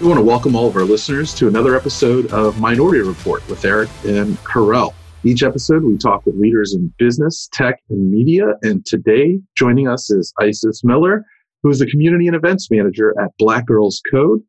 We 0.00 0.06
want 0.06 0.18
to 0.18 0.24
welcome 0.24 0.56
all 0.56 0.66
of 0.66 0.76
our 0.76 0.84
listeners 0.84 1.34
to 1.34 1.46
another 1.46 1.76
episode 1.76 2.32
of 2.32 2.58
Minority 2.58 3.02
Report 3.02 3.46
with 3.50 3.62
Eric 3.66 3.90
and 4.06 4.38
Harel. 4.50 4.94
Each 5.24 5.42
episode, 5.42 5.84
we 5.84 5.98
talk 5.98 6.24
with 6.24 6.36
leaders 6.36 6.72
in 6.72 6.90
business, 6.96 7.50
tech, 7.52 7.82
and 7.90 8.10
media. 8.10 8.54
And 8.62 8.82
today, 8.86 9.40
joining 9.58 9.88
us 9.88 10.10
is 10.10 10.32
Isis 10.40 10.82
Miller, 10.84 11.26
who 11.62 11.68
is 11.68 11.80
the 11.80 11.86
community 11.86 12.26
and 12.26 12.34
events 12.34 12.70
manager 12.70 13.14
at 13.20 13.28
Black 13.38 13.66
Girls 13.66 14.00
Code. 14.10 14.40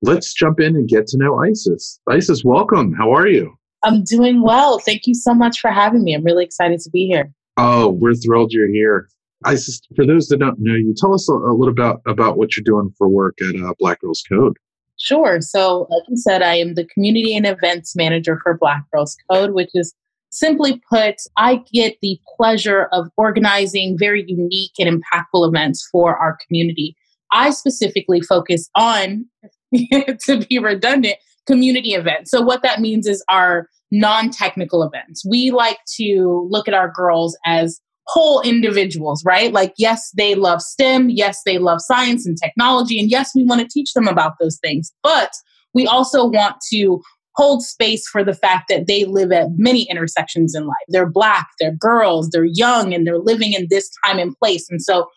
Let's 0.00 0.32
jump 0.32 0.58
in 0.58 0.74
and 0.74 0.88
get 0.88 1.06
to 1.08 1.18
know 1.18 1.38
Isis. 1.38 2.00
Isis, 2.08 2.42
welcome. 2.42 2.94
How 2.94 3.14
are 3.14 3.26
you? 3.26 3.54
I'm 3.82 4.04
doing 4.04 4.40
well. 4.40 4.78
Thank 4.78 5.02
you 5.06 5.14
so 5.14 5.34
much 5.34 5.60
for 5.60 5.70
having 5.70 6.02
me. 6.02 6.14
I'm 6.14 6.24
really 6.24 6.46
excited 6.46 6.80
to 6.80 6.88
be 6.88 7.06
here. 7.06 7.30
Oh, 7.58 7.90
we're 7.90 8.14
thrilled 8.14 8.52
you're 8.52 8.68
here. 8.68 9.08
Isis, 9.44 9.82
for 9.94 10.06
those 10.06 10.28
that 10.28 10.38
don't 10.38 10.58
know 10.60 10.74
you, 10.74 10.94
tell 10.96 11.12
us 11.12 11.28
a, 11.28 11.34
a 11.34 11.52
little 11.52 11.68
about, 11.68 12.00
about 12.06 12.38
what 12.38 12.56
you're 12.56 12.64
doing 12.64 12.90
for 12.96 13.06
work 13.06 13.36
at 13.42 13.54
uh, 13.54 13.74
Black 13.78 14.00
Girls 14.00 14.24
Code. 14.26 14.56
Sure. 14.98 15.40
So, 15.40 15.86
like 15.90 16.02
you 16.08 16.16
said, 16.16 16.42
I 16.42 16.54
am 16.56 16.74
the 16.74 16.86
community 16.86 17.36
and 17.36 17.46
events 17.46 17.96
manager 17.96 18.38
for 18.42 18.56
Black 18.56 18.84
Girls 18.92 19.16
Code, 19.30 19.52
which 19.52 19.70
is 19.74 19.94
simply 20.30 20.80
put, 20.90 21.16
I 21.36 21.62
get 21.72 21.96
the 22.00 22.18
pleasure 22.36 22.88
of 22.92 23.08
organizing 23.16 23.96
very 23.98 24.24
unique 24.26 24.72
and 24.78 25.02
impactful 25.02 25.48
events 25.48 25.86
for 25.90 26.16
our 26.16 26.38
community. 26.46 26.96
I 27.32 27.50
specifically 27.50 28.20
focus 28.20 28.68
on, 28.76 29.26
to 29.74 30.46
be 30.48 30.58
redundant, 30.58 31.16
community 31.46 31.90
events. 31.90 32.30
So, 32.30 32.40
what 32.40 32.62
that 32.62 32.80
means 32.80 33.06
is 33.06 33.24
our 33.28 33.68
non 33.90 34.30
technical 34.30 34.82
events. 34.82 35.24
We 35.28 35.50
like 35.50 35.78
to 35.96 36.46
look 36.50 36.68
at 36.68 36.74
our 36.74 36.90
girls 36.90 37.36
as 37.44 37.80
whole 38.06 38.40
individuals, 38.42 39.22
right? 39.24 39.52
Like, 39.52 39.74
yes, 39.78 40.10
they 40.16 40.34
love 40.34 40.60
STEM. 40.60 41.10
Yes, 41.10 41.40
they 41.44 41.58
love 41.58 41.80
science 41.80 42.26
and 42.26 42.36
technology. 42.36 43.00
And 43.00 43.10
yes, 43.10 43.30
we 43.34 43.44
want 43.44 43.60
to 43.60 43.68
teach 43.68 43.92
them 43.94 44.08
about 44.08 44.34
those 44.40 44.58
things. 44.58 44.92
But 45.02 45.30
we 45.72 45.86
also 45.86 46.26
want 46.26 46.56
to 46.72 47.00
hold 47.36 47.62
space 47.62 48.06
for 48.06 48.22
the 48.22 48.34
fact 48.34 48.68
that 48.68 48.86
they 48.86 49.04
live 49.04 49.32
at 49.32 49.48
many 49.56 49.88
intersections 49.90 50.54
in 50.54 50.66
life. 50.66 50.76
They're 50.88 51.10
Black, 51.10 51.48
they're 51.58 51.74
girls, 51.74 52.30
they're 52.30 52.44
young, 52.44 52.94
and 52.94 53.06
they're 53.06 53.18
living 53.18 53.54
in 53.54 53.66
this 53.70 53.90
time 54.04 54.18
and 54.18 54.36
place. 54.36 54.68
And 54.70 54.80
so 54.80 55.08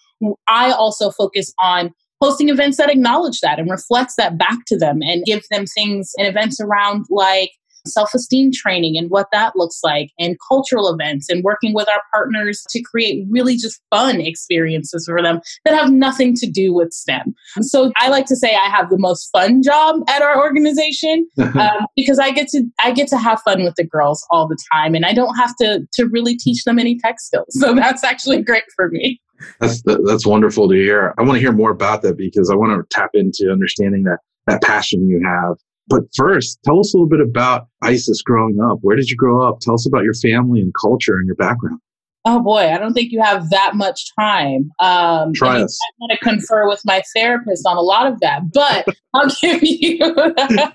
I 0.47 0.71
also 0.71 1.11
focus 1.11 1.53
on 1.61 1.93
hosting 2.19 2.49
events 2.49 2.77
that 2.77 2.89
acknowledge 2.89 3.41
that 3.41 3.59
and 3.59 3.69
reflects 3.69 4.15
that 4.15 4.37
back 4.37 4.65
to 4.65 4.77
them 4.77 5.01
and 5.03 5.25
give 5.25 5.43
them 5.51 5.65
things 5.67 6.11
and 6.17 6.27
events 6.27 6.59
around 6.59 7.05
like 7.11 7.51
self 7.87 8.13
esteem 8.13 8.51
training 8.53 8.97
and 8.97 9.09
what 9.09 9.27
that 9.31 9.55
looks 9.55 9.79
like, 9.83 10.11
and 10.19 10.37
cultural 10.47 10.93
events, 10.93 11.29
and 11.29 11.43
working 11.43 11.73
with 11.73 11.87
our 11.89 12.01
partners 12.13 12.65
to 12.69 12.81
create 12.81 13.25
really 13.29 13.57
just 13.57 13.81
fun 13.89 14.21
experiences 14.21 15.05
for 15.05 15.21
them 15.21 15.39
that 15.65 15.73
have 15.73 15.91
nothing 15.91 16.35
to 16.35 16.49
do 16.49 16.73
with 16.73 16.91
STEM. 16.93 17.33
So 17.61 17.91
I 17.97 18.09
like 18.09 18.25
to 18.27 18.35
say 18.35 18.55
I 18.55 18.69
have 18.69 18.89
the 18.89 18.97
most 18.97 19.29
fun 19.31 19.61
job 19.63 20.01
at 20.07 20.21
our 20.21 20.39
organization 20.39 21.27
um, 21.39 21.87
because 21.95 22.19
I 22.19 22.31
get 22.31 22.47
to 22.49 22.63
I 22.79 22.91
get 22.91 23.07
to 23.09 23.17
have 23.17 23.41
fun 23.41 23.63
with 23.63 23.75
the 23.75 23.85
girls 23.85 24.25
all 24.31 24.47
the 24.47 24.57
time, 24.73 24.95
and 24.95 25.05
I 25.05 25.13
don't 25.13 25.35
have 25.35 25.55
to 25.61 25.87
to 25.93 26.05
really 26.05 26.37
teach 26.37 26.63
them 26.63 26.79
any 26.79 26.97
tech 26.99 27.19
skills. 27.19 27.47
So 27.49 27.73
that's 27.73 28.03
actually 28.03 28.41
great 28.41 28.63
for 28.75 28.89
me. 28.89 29.21
That's 29.59 29.81
that's 29.83 30.25
wonderful 30.25 30.69
to 30.69 30.75
hear. 30.75 31.13
I 31.17 31.23
want 31.23 31.35
to 31.35 31.39
hear 31.39 31.51
more 31.51 31.71
about 31.71 32.01
that 32.01 32.17
because 32.17 32.49
I 32.49 32.55
want 32.55 32.71
to 32.71 32.95
tap 32.95 33.11
into 33.13 33.51
understanding 33.51 34.03
that 34.03 34.19
that 34.47 34.61
passion 34.61 35.07
you 35.07 35.21
have 35.23 35.57
but 35.87 36.03
first, 36.15 36.59
tell 36.63 36.79
us 36.79 36.93
a 36.93 36.97
little 36.97 37.09
bit 37.09 37.21
about 37.21 37.67
Isis 37.81 38.21
growing 38.21 38.59
up. 38.59 38.79
Where 38.81 38.95
did 38.95 39.09
you 39.09 39.15
grow 39.15 39.47
up? 39.47 39.59
Tell 39.61 39.73
us 39.73 39.87
about 39.87 40.03
your 40.03 40.13
family 40.13 40.61
and 40.61 40.73
culture 40.81 41.15
and 41.17 41.25
your 41.25 41.35
background. 41.35 41.79
Oh 42.29 42.41
boy, 42.41 42.73
I 42.73 42.77
don't 42.77 42.93
think 42.93 43.13
you 43.13 43.21
have 43.21 43.49
that 43.51 43.75
much 43.75 44.13
time. 44.19 44.69
Um, 44.81 45.31
Try 45.33 45.61
us. 45.61 45.79
I'm 45.81 46.07
going 46.09 46.17
to 46.17 46.23
confer 46.23 46.67
with 46.67 46.81
my 46.83 47.01
therapist 47.15 47.65
on 47.65 47.77
a 47.77 47.81
lot 47.81 48.05
of 48.05 48.19
that, 48.19 48.51
but 48.51 48.85
I'll 49.13 49.29
give 49.41 49.63
you 49.63 49.97
the 49.99 50.73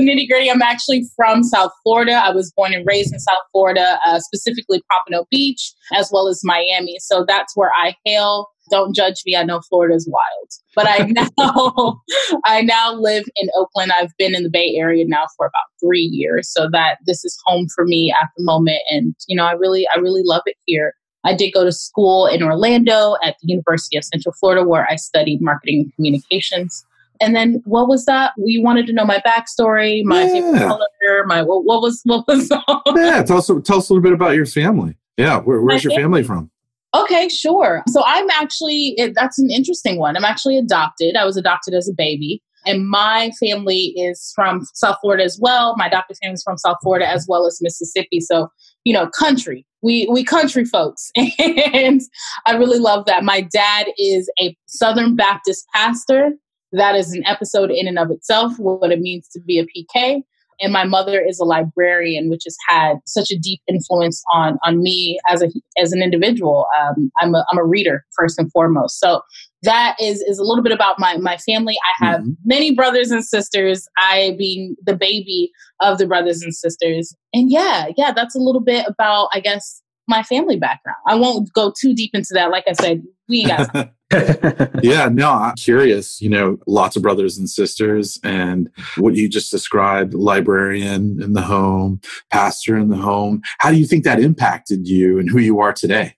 nitty 0.00 0.28
gritty. 0.28 0.48
I'm 0.48 0.62
actually 0.62 1.02
from 1.16 1.42
South 1.42 1.72
Florida. 1.82 2.12
I 2.12 2.30
was 2.30 2.52
born 2.56 2.72
and 2.72 2.86
raised 2.86 3.12
in 3.12 3.18
South 3.18 3.42
Florida, 3.50 3.98
uh, 4.06 4.20
specifically 4.20 4.80
Pompano 4.92 5.26
Beach, 5.28 5.72
as 5.92 6.08
well 6.12 6.28
as 6.28 6.40
Miami. 6.44 6.98
So 7.00 7.24
that's 7.26 7.56
where 7.56 7.72
I 7.74 7.96
hail. 8.04 8.46
Don't 8.72 8.96
judge 8.96 9.20
me. 9.26 9.36
I 9.36 9.44
know 9.44 9.60
Florida's 9.68 10.08
wild, 10.10 10.50
but 10.74 10.86
I 10.88 11.04
now 11.36 12.00
I 12.46 12.62
now 12.62 12.94
live 12.94 13.24
in 13.36 13.50
Oakland. 13.54 13.92
I've 13.92 14.16
been 14.18 14.34
in 14.34 14.42
the 14.42 14.50
Bay 14.50 14.74
Area 14.76 15.04
now 15.06 15.26
for 15.36 15.44
about 15.44 15.66
three 15.78 16.08
years, 16.10 16.48
so 16.50 16.68
that 16.72 16.96
this 17.06 17.22
is 17.22 17.38
home 17.44 17.66
for 17.74 17.84
me 17.84 18.12
at 18.20 18.30
the 18.36 18.42
moment. 18.42 18.80
And 18.88 19.14
you 19.28 19.36
know, 19.36 19.44
I 19.44 19.52
really 19.52 19.86
I 19.94 19.98
really 19.98 20.22
love 20.24 20.42
it 20.46 20.56
here. 20.64 20.94
I 21.24 21.34
did 21.34 21.52
go 21.52 21.64
to 21.64 21.70
school 21.70 22.26
in 22.26 22.42
Orlando 22.42 23.16
at 23.22 23.36
the 23.42 23.52
University 23.52 23.96
of 23.98 24.04
Central 24.04 24.34
Florida, 24.40 24.66
where 24.66 24.88
I 24.90 24.96
studied 24.96 25.40
marketing 25.42 25.82
and 25.82 25.94
communications. 25.94 26.84
And 27.20 27.36
then 27.36 27.62
what 27.66 27.88
was 27.88 28.06
that? 28.06 28.32
We 28.36 28.58
wanted 28.58 28.86
to 28.86 28.92
know 28.92 29.04
my 29.04 29.18
backstory, 29.18 30.02
my 30.02 30.22
yeah. 30.22 30.32
favorite 30.32 30.58
color, 30.58 31.26
my 31.26 31.42
what, 31.42 31.64
what 31.64 31.82
was 31.82 32.00
what 32.04 32.26
was. 32.26 32.50
yeah, 32.96 33.22
tell 33.22 33.36
us 33.36 33.46
tell 33.46 33.78
us 33.78 33.90
a 33.90 33.92
little 33.92 34.00
bit 34.00 34.12
about 34.14 34.34
your 34.34 34.46
family. 34.46 34.96
Yeah, 35.18 35.38
where, 35.40 35.60
where's 35.60 35.84
my 35.84 35.92
your 35.92 36.00
family 36.00 36.22
from? 36.22 36.50
Okay, 36.94 37.28
sure. 37.28 37.82
So 37.88 38.02
I'm 38.04 38.28
actually, 38.30 38.94
it, 38.98 39.14
that's 39.14 39.38
an 39.38 39.50
interesting 39.50 39.98
one. 39.98 40.16
I'm 40.16 40.24
actually 40.24 40.58
adopted. 40.58 41.16
I 41.16 41.24
was 41.24 41.36
adopted 41.36 41.74
as 41.74 41.88
a 41.88 41.94
baby. 41.94 42.42
And 42.64 42.88
my 42.88 43.32
family 43.40 43.92
is 43.96 44.30
from 44.34 44.66
South 44.74 44.96
Florida 45.00 45.24
as 45.24 45.38
well. 45.40 45.74
My 45.76 45.88
adopted 45.88 46.16
family 46.22 46.34
is 46.34 46.42
from 46.44 46.58
South 46.58 46.76
Florida 46.82 47.08
as 47.08 47.26
well 47.28 47.46
as 47.46 47.58
Mississippi. 47.60 48.20
So, 48.20 48.48
you 48.84 48.92
know, 48.92 49.08
country. 49.08 49.66
We 49.82 50.08
we 50.12 50.22
country 50.22 50.64
folks. 50.64 51.10
and 51.16 52.00
I 52.46 52.54
really 52.54 52.78
love 52.78 53.06
that. 53.06 53.24
My 53.24 53.40
dad 53.40 53.88
is 53.98 54.30
a 54.40 54.56
Southern 54.66 55.16
Baptist 55.16 55.64
pastor. 55.74 56.30
That 56.70 56.94
is 56.94 57.12
an 57.12 57.26
episode 57.26 57.72
in 57.72 57.88
and 57.88 57.98
of 57.98 58.12
itself, 58.12 58.52
what 58.58 58.92
it 58.92 59.00
means 59.00 59.28
to 59.30 59.40
be 59.40 59.58
a 59.58 59.66
PK 59.66 60.22
and 60.60 60.72
my 60.72 60.84
mother 60.84 61.20
is 61.20 61.38
a 61.38 61.44
librarian, 61.44 62.30
which 62.30 62.42
has 62.44 62.56
had 62.66 62.96
such 63.06 63.30
a 63.30 63.38
deep 63.38 63.60
influence 63.68 64.22
on 64.32 64.58
on 64.64 64.82
me 64.82 65.18
as 65.28 65.42
a 65.42 65.48
as 65.78 65.92
an 65.92 66.02
individual. 66.02 66.66
Um, 66.80 67.10
I'm 67.20 67.34
a 67.34 67.44
I'm 67.50 67.58
a 67.58 67.64
reader 67.64 68.04
first 68.16 68.38
and 68.38 68.50
foremost, 68.52 68.98
so 68.98 69.22
that 69.62 69.96
is 70.00 70.20
is 70.22 70.38
a 70.38 70.44
little 70.44 70.62
bit 70.62 70.72
about 70.72 70.98
my 70.98 71.16
my 71.18 71.36
family. 71.36 71.76
I 71.84 72.06
have 72.06 72.20
mm-hmm. 72.20 72.32
many 72.44 72.74
brothers 72.74 73.10
and 73.10 73.24
sisters. 73.24 73.86
I 73.98 74.34
being 74.38 74.76
the 74.84 74.96
baby 74.96 75.50
of 75.80 75.98
the 75.98 76.06
brothers 76.06 76.42
and 76.42 76.54
sisters, 76.54 77.14
and 77.32 77.50
yeah, 77.50 77.88
yeah, 77.96 78.12
that's 78.12 78.34
a 78.34 78.40
little 78.40 78.62
bit 78.62 78.86
about 78.88 79.28
I 79.32 79.40
guess 79.40 79.81
my 80.12 80.22
family 80.22 80.58
background. 80.58 80.98
I 81.06 81.14
won't 81.14 81.50
go 81.54 81.72
too 81.74 81.94
deep 81.94 82.14
into 82.14 82.34
that. 82.34 82.50
Like 82.50 82.64
I 82.68 82.74
said, 82.74 83.02
we 83.28 83.46
got. 83.46 83.74
yeah, 84.82 85.08
no, 85.10 85.30
I'm 85.30 85.54
curious. 85.54 86.20
You 86.20 86.28
know, 86.28 86.58
lots 86.66 86.96
of 86.96 87.02
brothers 87.02 87.38
and 87.38 87.48
sisters, 87.48 88.20
and 88.22 88.68
what 88.98 89.14
you 89.14 89.26
just 89.26 89.50
described 89.50 90.12
librarian 90.12 91.22
in 91.22 91.32
the 91.32 91.40
home, 91.40 91.98
pastor 92.30 92.76
in 92.76 92.90
the 92.90 92.98
home. 92.98 93.40
How 93.58 93.70
do 93.70 93.78
you 93.78 93.86
think 93.86 94.04
that 94.04 94.20
impacted 94.20 94.86
you 94.86 95.18
and 95.18 95.30
who 95.30 95.38
you 95.38 95.60
are 95.60 95.72
today? 95.72 96.14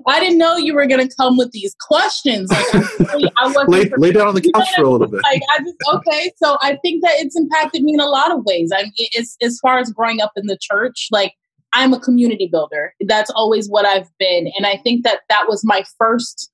I 0.07 0.21
didn't 0.21 0.39
know 0.39 0.57
you 0.57 0.75
were 0.75 0.87
going 0.87 1.07
to 1.07 1.15
come 1.17 1.37
with 1.37 1.51
these 1.51 1.75
questions. 1.81 2.51
Like, 2.51 3.33
I 3.37 3.47
wasn't 3.47 3.69
lay, 3.69 3.91
lay 3.97 4.13
down 4.13 4.29
on 4.29 4.35
the 4.35 4.53
couch 4.53 4.69
for 4.77 4.85
a 4.85 4.91
little 4.91 5.09
bit. 5.09 5.23
Like, 5.23 5.43
I 5.51 5.59
just 5.59 5.77
okay. 5.95 6.33
So 6.37 6.59
I 6.63 6.77
think 6.83 7.03
that 7.03 7.15
it's 7.19 7.37
impacted 7.37 7.83
me 7.83 7.95
in 7.95 8.01
a 8.01 8.07
lot 8.07 8.31
of 8.31 8.45
ways. 8.45 8.71
I 8.75 8.83
mean, 8.83 8.93
it's 8.97 9.37
as 9.43 9.59
far 9.59 9.79
as 9.79 9.91
growing 9.93 10.21
up 10.21 10.33
in 10.37 10.47
the 10.47 10.59
church, 10.61 11.09
like 11.11 11.35
I'm 11.73 11.93
a 11.93 12.01
community 12.01 12.49
builder. 12.51 12.95
That's 13.01 13.31
always 13.31 13.69
what 13.69 13.85
I've 13.85 14.09
been. 14.19 14.51
And 14.57 14.67
I 14.67 14.79
think 14.79 15.05
that 15.05 15.21
that 15.29 15.47
was 15.49 15.63
my 15.65 15.85
first 15.99 16.51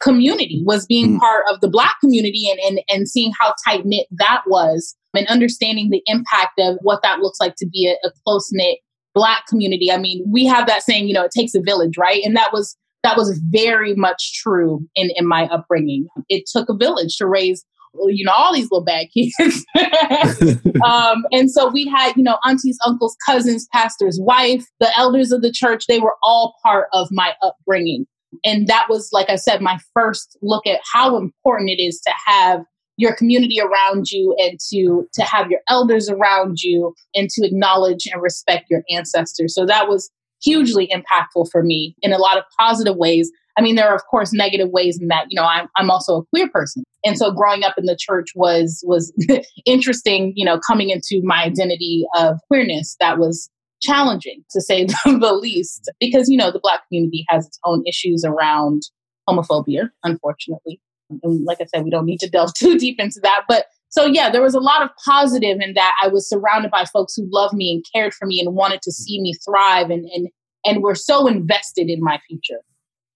community 0.00 0.62
was 0.66 0.86
being 0.86 1.16
mm. 1.16 1.20
part 1.20 1.44
of 1.50 1.60
the 1.60 1.68
black 1.68 1.94
community 2.00 2.50
and, 2.50 2.58
and, 2.60 2.80
and 2.90 3.08
seeing 3.08 3.32
how 3.38 3.54
tight 3.64 3.84
knit 3.86 4.06
that 4.12 4.42
was 4.46 4.96
and 5.14 5.26
understanding 5.28 5.90
the 5.90 6.02
impact 6.06 6.58
of 6.58 6.76
what 6.82 7.02
that 7.02 7.20
looks 7.20 7.38
like 7.38 7.54
to 7.56 7.66
be 7.66 7.88
a, 7.88 8.06
a 8.06 8.10
close 8.24 8.48
knit 8.52 8.78
black 9.14 9.46
community. 9.46 9.92
I 9.92 9.96
mean, 9.96 10.24
we 10.28 10.44
have 10.46 10.66
that 10.66 10.82
saying, 10.82 11.06
you 11.06 11.14
know, 11.14 11.24
it 11.24 11.30
takes 11.30 11.54
a 11.54 11.60
village, 11.60 11.96
right? 11.96 12.22
And 12.24 12.36
that 12.36 12.52
was 12.52 12.76
that 13.04 13.16
was 13.16 13.38
very 13.50 13.94
much 13.94 14.34
true 14.34 14.80
in, 14.96 15.10
in 15.14 15.28
my 15.28 15.44
upbringing. 15.46 16.08
It 16.28 16.44
took 16.50 16.68
a 16.68 16.74
village 16.74 17.16
to 17.18 17.26
raise 17.26 17.64
you 18.08 18.24
know, 18.24 18.32
all 18.34 18.52
these 18.52 18.68
little 18.70 18.84
bad 18.84 19.06
kids. 19.14 19.64
um, 20.84 21.24
and 21.30 21.50
so 21.50 21.70
we 21.70 21.86
had, 21.86 22.16
you 22.16 22.22
know, 22.22 22.38
aunties, 22.44 22.78
uncles, 22.84 23.16
cousins, 23.24 23.68
pastor's 23.72 24.18
wife, 24.20 24.64
the 24.80 24.90
elders 24.98 25.30
of 25.30 25.42
the 25.42 25.52
church, 25.52 25.86
they 25.86 26.00
were 26.00 26.16
all 26.22 26.56
part 26.64 26.88
of 26.92 27.08
my 27.12 27.34
upbringing. 27.42 28.06
And 28.44 28.66
that 28.66 28.86
was, 28.88 29.10
like 29.12 29.30
I 29.30 29.36
said, 29.36 29.60
my 29.60 29.78
first 29.92 30.36
look 30.42 30.66
at 30.66 30.80
how 30.92 31.16
important 31.16 31.70
it 31.70 31.80
is 31.80 32.00
to 32.00 32.12
have 32.26 32.64
your 32.96 33.14
community 33.14 33.60
around 33.60 34.10
you 34.10 34.36
and 34.38 34.58
to 34.72 35.08
to 35.14 35.22
have 35.22 35.50
your 35.50 35.60
elders 35.68 36.08
around 36.08 36.62
you 36.62 36.94
and 37.14 37.28
to 37.30 37.46
acknowledge 37.46 38.06
and 38.12 38.22
respect 38.22 38.66
your 38.70 38.82
ancestors. 38.90 39.54
So 39.54 39.66
that 39.66 39.88
was 39.88 40.10
hugely 40.44 40.88
impactful 40.88 41.48
for 41.50 41.62
me 41.62 41.96
in 42.02 42.12
a 42.12 42.18
lot 42.18 42.36
of 42.36 42.44
positive 42.58 42.96
ways 42.96 43.30
I 43.56 43.62
mean, 43.62 43.76
there 43.76 43.88
are 43.88 43.94
of 43.94 44.04
course 44.10 44.32
negative 44.32 44.70
ways 44.70 44.98
in 45.00 45.08
that, 45.08 45.26
you 45.28 45.40
know, 45.40 45.46
I'm, 45.46 45.68
I'm 45.76 45.90
also 45.90 46.16
a 46.16 46.24
queer 46.26 46.48
person. 46.48 46.82
And 47.04 47.16
so 47.16 47.30
growing 47.30 47.62
up 47.62 47.74
in 47.78 47.86
the 47.86 47.96
church 47.98 48.30
was, 48.34 48.82
was 48.86 49.12
interesting, 49.66 50.32
you 50.34 50.44
know, 50.44 50.58
coming 50.58 50.90
into 50.90 51.20
my 51.22 51.44
identity 51.44 52.04
of 52.16 52.38
queerness 52.48 52.96
that 53.00 53.18
was 53.18 53.48
challenging 53.80 54.44
to 54.50 54.60
say 54.60 54.84
the 55.04 55.38
least, 55.40 55.90
because, 56.00 56.28
you 56.28 56.36
know, 56.36 56.50
the 56.50 56.60
black 56.60 56.86
community 56.88 57.24
has 57.28 57.46
its 57.46 57.58
own 57.64 57.84
issues 57.86 58.24
around 58.24 58.82
homophobia, 59.28 59.90
unfortunately. 60.02 60.80
And 61.22 61.44
like 61.44 61.60
I 61.60 61.66
said, 61.66 61.84
we 61.84 61.90
don't 61.90 62.06
need 62.06 62.20
to 62.20 62.28
delve 62.28 62.54
too 62.58 62.76
deep 62.78 62.98
into 62.98 63.20
that. 63.22 63.42
But 63.48 63.66
so 63.94 64.06
yeah, 64.06 64.28
there 64.28 64.42
was 64.42 64.54
a 64.54 64.60
lot 64.60 64.82
of 64.82 64.90
positive 65.04 65.58
in 65.60 65.74
that 65.74 65.94
I 66.02 66.08
was 66.08 66.28
surrounded 66.28 66.72
by 66.72 66.84
folks 66.84 67.14
who 67.14 67.28
loved 67.30 67.54
me 67.54 67.72
and 67.72 67.84
cared 67.94 68.12
for 68.12 68.26
me 68.26 68.40
and 68.40 68.56
wanted 68.56 68.82
to 68.82 68.90
see 68.90 69.20
me 69.20 69.34
thrive 69.34 69.88
and 69.88 70.04
and 70.06 70.28
and 70.64 70.82
were 70.82 70.96
so 70.96 71.28
invested 71.28 71.88
in 71.88 72.02
my 72.02 72.18
future. 72.26 72.60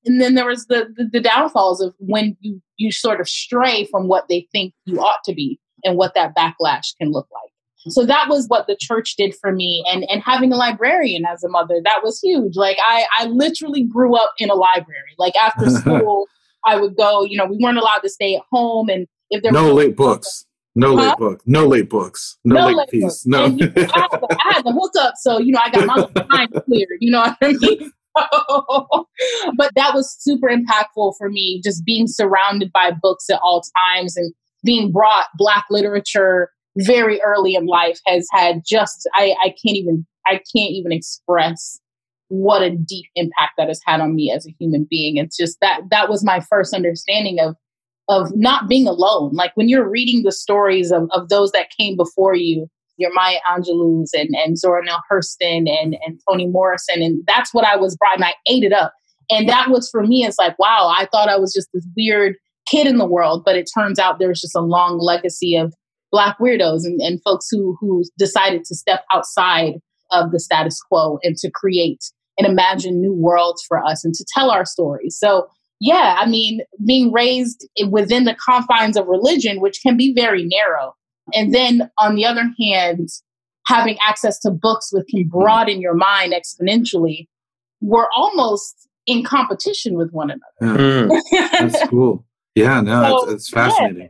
And 0.04 0.20
then 0.20 0.36
there 0.36 0.46
was 0.46 0.66
the, 0.66 0.86
the, 0.96 1.08
the 1.12 1.20
downfalls 1.20 1.80
of 1.80 1.94
when 1.98 2.36
you 2.40 2.62
you 2.76 2.92
sort 2.92 3.20
of 3.20 3.28
stray 3.28 3.88
from 3.90 4.06
what 4.06 4.28
they 4.28 4.46
think 4.52 4.72
you 4.84 5.00
ought 5.00 5.24
to 5.24 5.34
be 5.34 5.58
and 5.82 5.96
what 5.96 6.14
that 6.14 6.36
backlash 6.36 6.96
can 7.00 7.10
look 7.10 7.26
like. 7.32 7.50
So 7.92 8.06
that 8.06 8.28
was 8.28 8.46
what 8.46 8.68
the 8.68 8.76
church 8.80 9.16
did 9.16 9.34
for 9.40 9.50
me. 9.50 9.84
And 9.90 10.06
and 10.08 10.22
having 10.22 10.52
a 10.52 10.56
librarian 10.56 11.24
as 11.24 11.42
a 11.42 11.48
mother, 11.48 11.80
that 11.82 12.02
was 12.04 12.20
huge. 12.20 12.54
Like 12.54 12.78
I 12.86 13.04
I 13.18 13.24
literally 13.24 13.82
grew 13.82 14.14
up 14.14 14.30
in 14.38 14.48
a 14.48 14.54
library. 14.54 15.16
Like 15.18 15.34
after 15.34 15.68
school, 15.80 16.26
I 16.64 16.76
would 16.76 16.96
go, 16.96 17.24
you 17.24 17.36
know, 17.36 17.46
we 17.46 17.58
weren't 17.60 17.78
allowed 17.78 18.02
to 18.04 18.08
stay 18.08 18.36
at 18.36 18.42
home 18.52 18.88
and 18.88 19.08
if 19.30 19.42
there 19.42 19.52
were 19.52 19.58
no 19.58 19.74
late 19.74 19.96
books. 19.96 20.44
No 20.74 20.96
huh? 20.96 21.08
late 21.08 21.16
books. 21.18 21.42
No 21.46 21.66
late 21.66 21.90
books. 21.90 22.38
No, 22.44 22.54
no 22.54 22.66
late, 22.66 22.76
late 22.76 22.90
fees. 22.90 23.22
No. 23.26 23.46
You 23.46 23.72
I, 23.76 23.80
had 23.80 24.10
the, 24.10 24.36
I 24.44 24.54
had 24.54 24.64
the 24.64 24.72
hookup, 24.72 25.14
so 25.16 25.38
you 25.38 25.52
know 25.52 25.60
I 25.62 25.70
got 25.70 25.86
my 25.86 26.26
mind 26.30 26.52
cleared. 26.64 26.98
You 27.00 27.10
know 27.12 27.20
what 27.20 27.36
I 27.42 27.52
mean? 27.52 27.92
but 29.56 29.70
that 29.76 29.94
was 29.94 30.16
super 30.18 30.48
impactful 30.48 31.14
for 31.18 31.28
me, 31.30 31.60
just 31.64 31.84
being 31.84 32.06
surrounded 32.06 32.72
by 32.72 32.90
books 32.90 33.28
at 33.30 33.40
all 33.42 33.62
times 33.84 34.16
and 34.16 34.32
being 34.64 34.92
brought 34.92 35.26
Black 35.36 35.64
literature 35.70 36.50
very 36.76 37.20
early 37.22 37.54
in 37.54 37.66
life 37.66 37.98
has 38.06 38.26
had 38.32 38.62
just 38.66 39.08
I, 39.14 39.34
I 39.42 39.48
can't 39.48 39.76
even 39.76 40.06
I 40.26 40.34
can't 40.34 40.70
even 40.70 40.92
express 40.92 41.80
what 42.28 42.62
a 42.62 42.70
deep 42.70 43.06
impact 43.14 43.52
that 43.56 43.68
has 43.68 43.80
had 43.84 44.00
on 44.00 44.14
me 44.14 44.30
as 44.30 44.46
a 44.46 44.54
human 44.60 44.86
being. 44.88 45.16
It's 45.16 45.36
just 45.36 45.58
that 45.60 45.80
that 45.90 46.08
was 46.08 46.24
my 46.24 46.40
first 46.40 46.74
understanding 46.74 47.40
of 47.40 47.56
of 48.08 48.30
not 48.34 48.68
being 48.68 48.86
alone. 48.86 49.32
Like 49.34 49.52
when 49.54 49.68
you're 49.68 49.88
reading 49.88 50.22
the 50.22 50.32
stories 50.32 50.90
of, 50.90 51.08
of 51.12 51.28
those 51.28 51.52
that 51.52 51.68
came 51.78 51.96
before 51.96 52.34
you, 52.34 52.66
your 52.96 53.12
Maya 53.14 53.38
Angelou's 53.50 54.12
and, 54.12 54.30
and 54.34 54.58
Zora 54.58 54.84
Neale 54.84 55.02
Hurston 55.10 55.68
and, 55.68 55.96
and 56.04 56.20
Toni 56.28 56.46
Morrison. 56.46 57.02
And 57.02 57.22
that's 57.26 57.54
what 57.54 57.64
I 57.64 57.76
was 57.76 57.96
brought 57.96 58.16
and 58.16 58.24
I 58.24 58.34
ate 58.46 58.64
it 58.64 58.72
up. 58.72 58.92
And 59.30 59.48
that 59.48 59.68
was 59.68 59.88
for 59.90 60.02
me, 60.02 60.24
it's 60.24 60.38
like, 60.38 60.58
wow, 60.58 60.92
I 60.96 61.06
thought 61.06 61.28
I 61.28 61.36
was 61.36 61.52
just 61.52 61.68
this 61.72 61.86
weird 61.96 62.36
kid 62.68 62.86
in 62.86 62.98
the 62.98 63.06
world, 63.06 63.42
but 63.44 63.56
it 63.56 63.70
turns 63.76 63.98
out 63.98 64.18
there's 64.18 64.40
just 64.40 64.56
a 64.56 64.60
long 64.60 64.98
legacy 64.98 65.54
of 65.54 65.74
black 66.10 66.38
weirdos 66.38 66.84
and, 66.84 67.00
and 67.00 67.22
folks 67.22 67.48
who 67.50 67.76
who 67.80 68.02
decided 68.18 68.64
to 68.64 68.74
step 68.74 69.04
outside 69.12 69.74
of 70.10 70.32
the 70.32 70.40
status 70.40 70.80
quo 70.80 71.18
and 71.22 71.36
to 71.36 71.50
create 71.50 72.10
and 72.38 72.46
imagine 72.46 73.00
new 73.00 73.12
worlds 73.12 73.62
for 73.68 73.84
us 73.84 74.04
and 74.04 74.14
to 74.14 74.24
tell 74.34 74.50
our 74.50 74.64
stories. 74.64 75.18
So 75.18 75.48
yeah, 75.80 76.16
I 76.18 76.26
mean, 76.26 76.60
being 76.84 77.12
raised 77.12 77.66
within 77.88 78.24
the 78.24 78.34
confines 78.34 78.96
of 78.96 79.06
religion, 79.06 79.60
which 79.60 79.80
can 79.82 79.96
be 79.96 80.12
very 80.12 80.44
narrow. 80.44 80.94
And 81.34 81.54
then 81.54 81.90
on 81.98 82.14
the 82.14 82.24
other 82.24 82.50
hand, 82.60 83.08
having 83.66 83.98
access 84.06 84.38
to 84.40 84.50
books 84.50 84.90
which 84.92 85.06
can 85.08 85.28
broaden 85.28 85.80
your 85.80 85.94
mind 85.94 86.32
exponentially, 86.32 87.28
we're 87.80 88.08
almost 88.16 88.88
in 89.06 89.24
competition 89.24 89.94
with 89.94 90.10
one 90.10 90.30
another. 90.30 90.78
Yeah. 90.78 91.06
Mm. 91.06 91.20
That's 91.70 91.88
cool. 91.88 92.24
Yeah, 92.54 92.80
no, 92.80 93.02
so, 93.02 93.24
it's, 93.24 93.32
it's 93.34 93.50
fascinating. 93.50 94.02
Yeah 94.02 94.08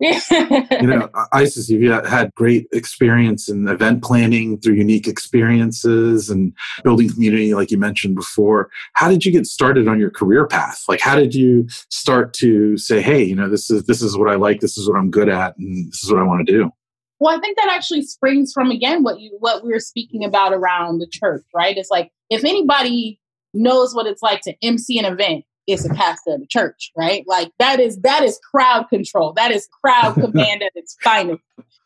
you 0.00 0.86
know, 0.86 1.10
Isis, 1.32 1.68
you've 1.68 2.06
had 2.06 2.34
great 2.34 2.66
experience 2.72 3.48
in 3.48 3.68
event 3.68 4.02
planning 4.02 4.58
through 4.58 4.74
unique 4.74 5.06
experiences 5.06 6.30
and 6.30 6.54
building 6.82 7.10
community, 7.10 7.54
like 7.54 7.70
you 7.70 7.76
mentioned 7.76 8.14
before. 8.14 8.70
How 8.94 9.10
did 9.10 9.26
you 9.26 9.32
get 9.32 9.46
started 9.46 9.88
on 9.88 10.00
your 10.00 10.10
career 10.10 10.46
path? 10.46 10.84
Like, 10.88 11.00
how 11.00 11.16
did 11.16 11.34
you 11.34 11.68
start 11.90 12.32
to 12.34 12.78
say, 12.78 13.02
"Hey, 13.02 13.22
you 13.22 13.36
know, 13.36 13.48
this 13.48 13.70
is 13.70 13.84
this 13.84 14.00
is 14.00 14.16
what 14.16 14.30
I 14.30 14.36
like, 14.36 14.60
this 14.60 14.78
is 14.78 14.88
what 14.88 14.98
I'm 14.98 15.10
good 15.10 15.28
at, 15.28 15.56
and 15.58 15.92
this 15.92 16.02
is 16.02 16.10
what 16.10 16.20
I 16.20 16.24
want 16.24 16.46
to 16.46 16.52
do"? 16.52 16.70
Well, 17.18 17.36
I 17.36 17.40
think 17.40 17.58
that 17.58 17.70
actually 17.70 18.02
springs 18.02 18.52
from 18.52 18.70
again 18.70 19.02
what 19.02 19.20
you 19.20 19.36
what 19.38 19.62
we 19.64 19.72
were 19.72 19.80
speaking 19.80 20.24
about 20.24 20.54
around 20.54 20.98
the 20.98 21.06
church, 21.06 21.44
right? 21.54 21.76
It's 21.76 21.90
like 21.90 22.10
if 22.30 22.44
anybody 22.44 23.20
knows 23.52 23.94
what 23.94 24.06
it's 24.06 24.22
like 24.22 24.40
to 24.42 24.54
MC 24.62 24.98
an 24.98 25.04
event, 25.04 25.44
is 25.72 25.84
a 25.84 25.94
pastor 25.94 26.34
of 26.34 26.40
the 26.40 26.46
church, 26.46 26.90
right? 26.96 27.24
Like 27.26 27.50
that 27.58 27.80
is 27.80 27.98
that 28.00 28.22
is 28.22 28.38
crowd 28.50 28.88
control. 28.88 29.32
That 29.32 29.50
is 29.50 29.68
crowd 29.82 30.14
command 30.20 30.62
at 30.62 30.72
its 30.74 30.96
finest. 31.02 31.42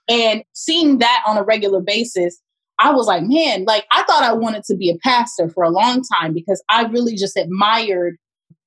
And 0.08 0.44
seeing 0.52 0.98
that 0.98 1.22
on 1.26 1.38
a 1.38 1.42
regular 1.42 1.80
basis, 1.80 2.40
I 2.78 2.92
was 2.92 3.06
like, 3.06 3.22
man, 3.22 3.64
like 3.64 3.86
I 3.92 4.02
thought 4.04 4.24
I 4.24 4.34
wanted 4.34 4.64
to 4.64 4.76
be 4.76 4.90
a 4.90 4.98
pastor 4.98 5.48
for 5.48 5.64
a 5.64 5.70
long 5.70 6.02
time 6.02 6.34
because 6.34 6.62
I 6.70 6.82
really 6.84 7.14
just 7.14 7.36
admired 7.36 8.16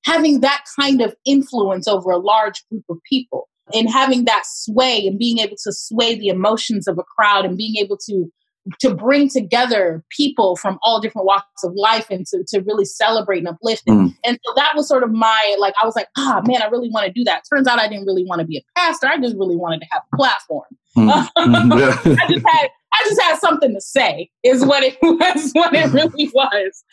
having 0.05 0.39
that 0.41 0.63
kind 0.79 1.01
of 1.01 1.15
influence 1.25 1.87
over 1.87 2.09
a 2.11 2.17
large 2.17 2.63
group 2.69 2.85
of 2.89 2.97
people 3.09 3.49
and 3.73 3.89
having 3.89 4.25
that 4.25 4.43
sway 4.45 5.05
and 5.05 5.19
being 5.19 5.39
able 5.39 5.57
to 5.63 5.73
sway 5.73 6.15
the 6.17 6.29
emotions 6.29 6.87
of 6.87 6.97
a 6.97 7.03
crowd 7.03 7.45
and 7.45 7.57
being 7.57 7.75
able 7.77 7.97
to 7.97 8.31
to 8.79 8.93
bring 8.93 9.29
together 9.29 10.03
people 10.09 10.55
from 10.55 10.79
all 10.83 10.99
different 10.99 11.25
walks 11.25 11.63
of 11.63 11.73
life 11.75 12.09
and 12.09 12.25
to, 12.27 12.43
to 12.47 12.61
really 12.61 12.85
celebrate 12.85 13.39
and 13.39 13.47
uplift. 13.47 13.85
Mm. 13.87 14.15
And 14.23 14.39
so 14.45 14.53
that 14.55 14.73
was 14.75 14.87
sort 14.87 15.03
of 15.03 15.11
my, 15.11 15.55
like, 15.59 15.73
I 15.81 15.85
was 15.85 15.95
like, 15.95 16.07
ah, 16.17 16.41
oh, 16.41 16.47
man, 16.47 16.61
I 16.61 16.67
really 16.67 16.89
want 16.89 17.05
to 17.05 17.11
do 17.11 17.23
that. 17.25 17.43
Turns 17.51 17.67
out 17.67 17.79
I 17.79 17.87
didn't 17.87 18.05
really 18.05 18.25
want 18.25 18.41
to 18.41 18.47
be 18.47 18.57
a 18.57 18.61
pastor. 18.79 19.07
I 19.07 19.17
just 19.17 19.35
really 19.37 19.55
wanted 19.55 19.79
to 19.81 19.87
have 19.91 20.03
a 20.13 20.17
platform. 20.17 20.65
Mm. 20.97 21.27
I 21.37 22.27
just 22.29 22.45
had, 22.47 22.69
I 22.93 23.03
just 23.07 23.21
had 23.21 23.37
something 23.39 23.73
to 23.73 23.81
say 23.81 24.29
is 24.43 24.65
what 24.65 24.83
it 24.83 24.97
was, 25.01 25.51
what 25.53 25.73
it 25.73 25.91
really 25.91 26.29
was 26.33 26.83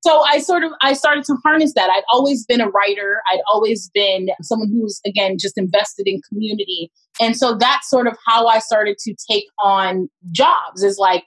so 0.00 0.22
I 0.24 0.38
sort 0.38 0.64
of 0.64 0.72
I 0.80 0.92
started 0.92 1.24
to 1.24 1.36
harness 1.44 1.74
that. 1.74 1.90
I'd 1.90 2.04
always 2.12 2.44
been 2.46 2.60
a 2.60 2.68
writer. 2.68 3.20
I'd 3.32 3.40
always 3.52 3.90
been 3.92 4.28
someone 4.42 4.68
who's 4.68 5.00
again 5.04 5.36
just 5.38 5.58
invested 5.58 6.06
in 6.06 6.20
community. 6.28 6.90
And 7.20 7.36
so 7.36 7.56
that's 7.56 7.90
sort 7.90 8.06
of 8.06 8.16
how 8.26 8.46
I 8.46 8.60
started 8.60 8.96
to 8.98 9.14
take 9.30 9.44
on 9.62 10.08
jobs 10.30 10.82
is 10.82 10.98
like 10.98 11.24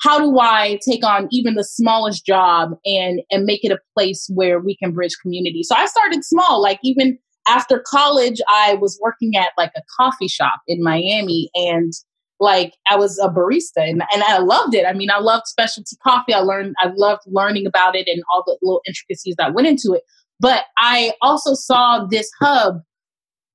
how 0.00 0.18
do 0.18 0.38
I 0.38 0.78
take 0.88 1.04
on 1.04 1.28
even 1.30 1.54
the 1.54 1.64
smallest 1.64 2.26
job 2.26 2.70
and 2.84 3.20
and 3.30 3.44
make 3.44 3.64
it 3.64 3.72
a 3.72 3.78
place 3.94 4.28
where 4.34 4.60
we 4.60 4.76
can 4.76 4.92
bridge 4.92 5.16
community. 5.22 5.62
So 5.62 5.76
I 5.76 5.86
started 5.86 6.24
small 6.24 6.60
like 6.60 6.80
even 6.82 7.18
after 7.46 7.82
college 7.86 8.40
I 8.48 8.74
was 8.74 8.98
working 9.00 9.36
at 9.36 9.52
like 9.56 9.72
a 9.76 9.82
coffee 9.96 10.28
shop 10.28 10.60
in 10.66 10.82
Miami 10.82 11.50
and 11.54 11.92
like 12.40 12.74
I 12.88 12.96
was 12.96 13.18
a 13.18 13.28
barista 13.28 13.78
and, 13.78 14.02
and 14.12 14.22
I 14.22 14.38
loved 14.38 14.74
it. 14.74 14.86
I 14.86 14.92
mean, 14.92 15.10
I 15.10 15.18
loved 15.18 15.46
specialty 15.46 15.96
coffee. 16.02 16.32
I 16.32 16.40
learned, 16.40 16.74
I 16.80 16.90
loved 16.96 17.22
learning 17.26 17.66
about 17.66 17.96
it 17.96 18.06
and 18.08 18.22
all 18.32 18.44
the 18.46 18.56
little 18.62 18.80
intricacies 18.86 19.34
that 19.38 19.54
went 19.54 19.66
into 19.66 19.92
it. 19.94 20.02
But 20.40 20.64
I 20.76 21.12
also 21.20 21.54
saw 21.54 22.06
this 22.08 22.30
hub 22.40 22.80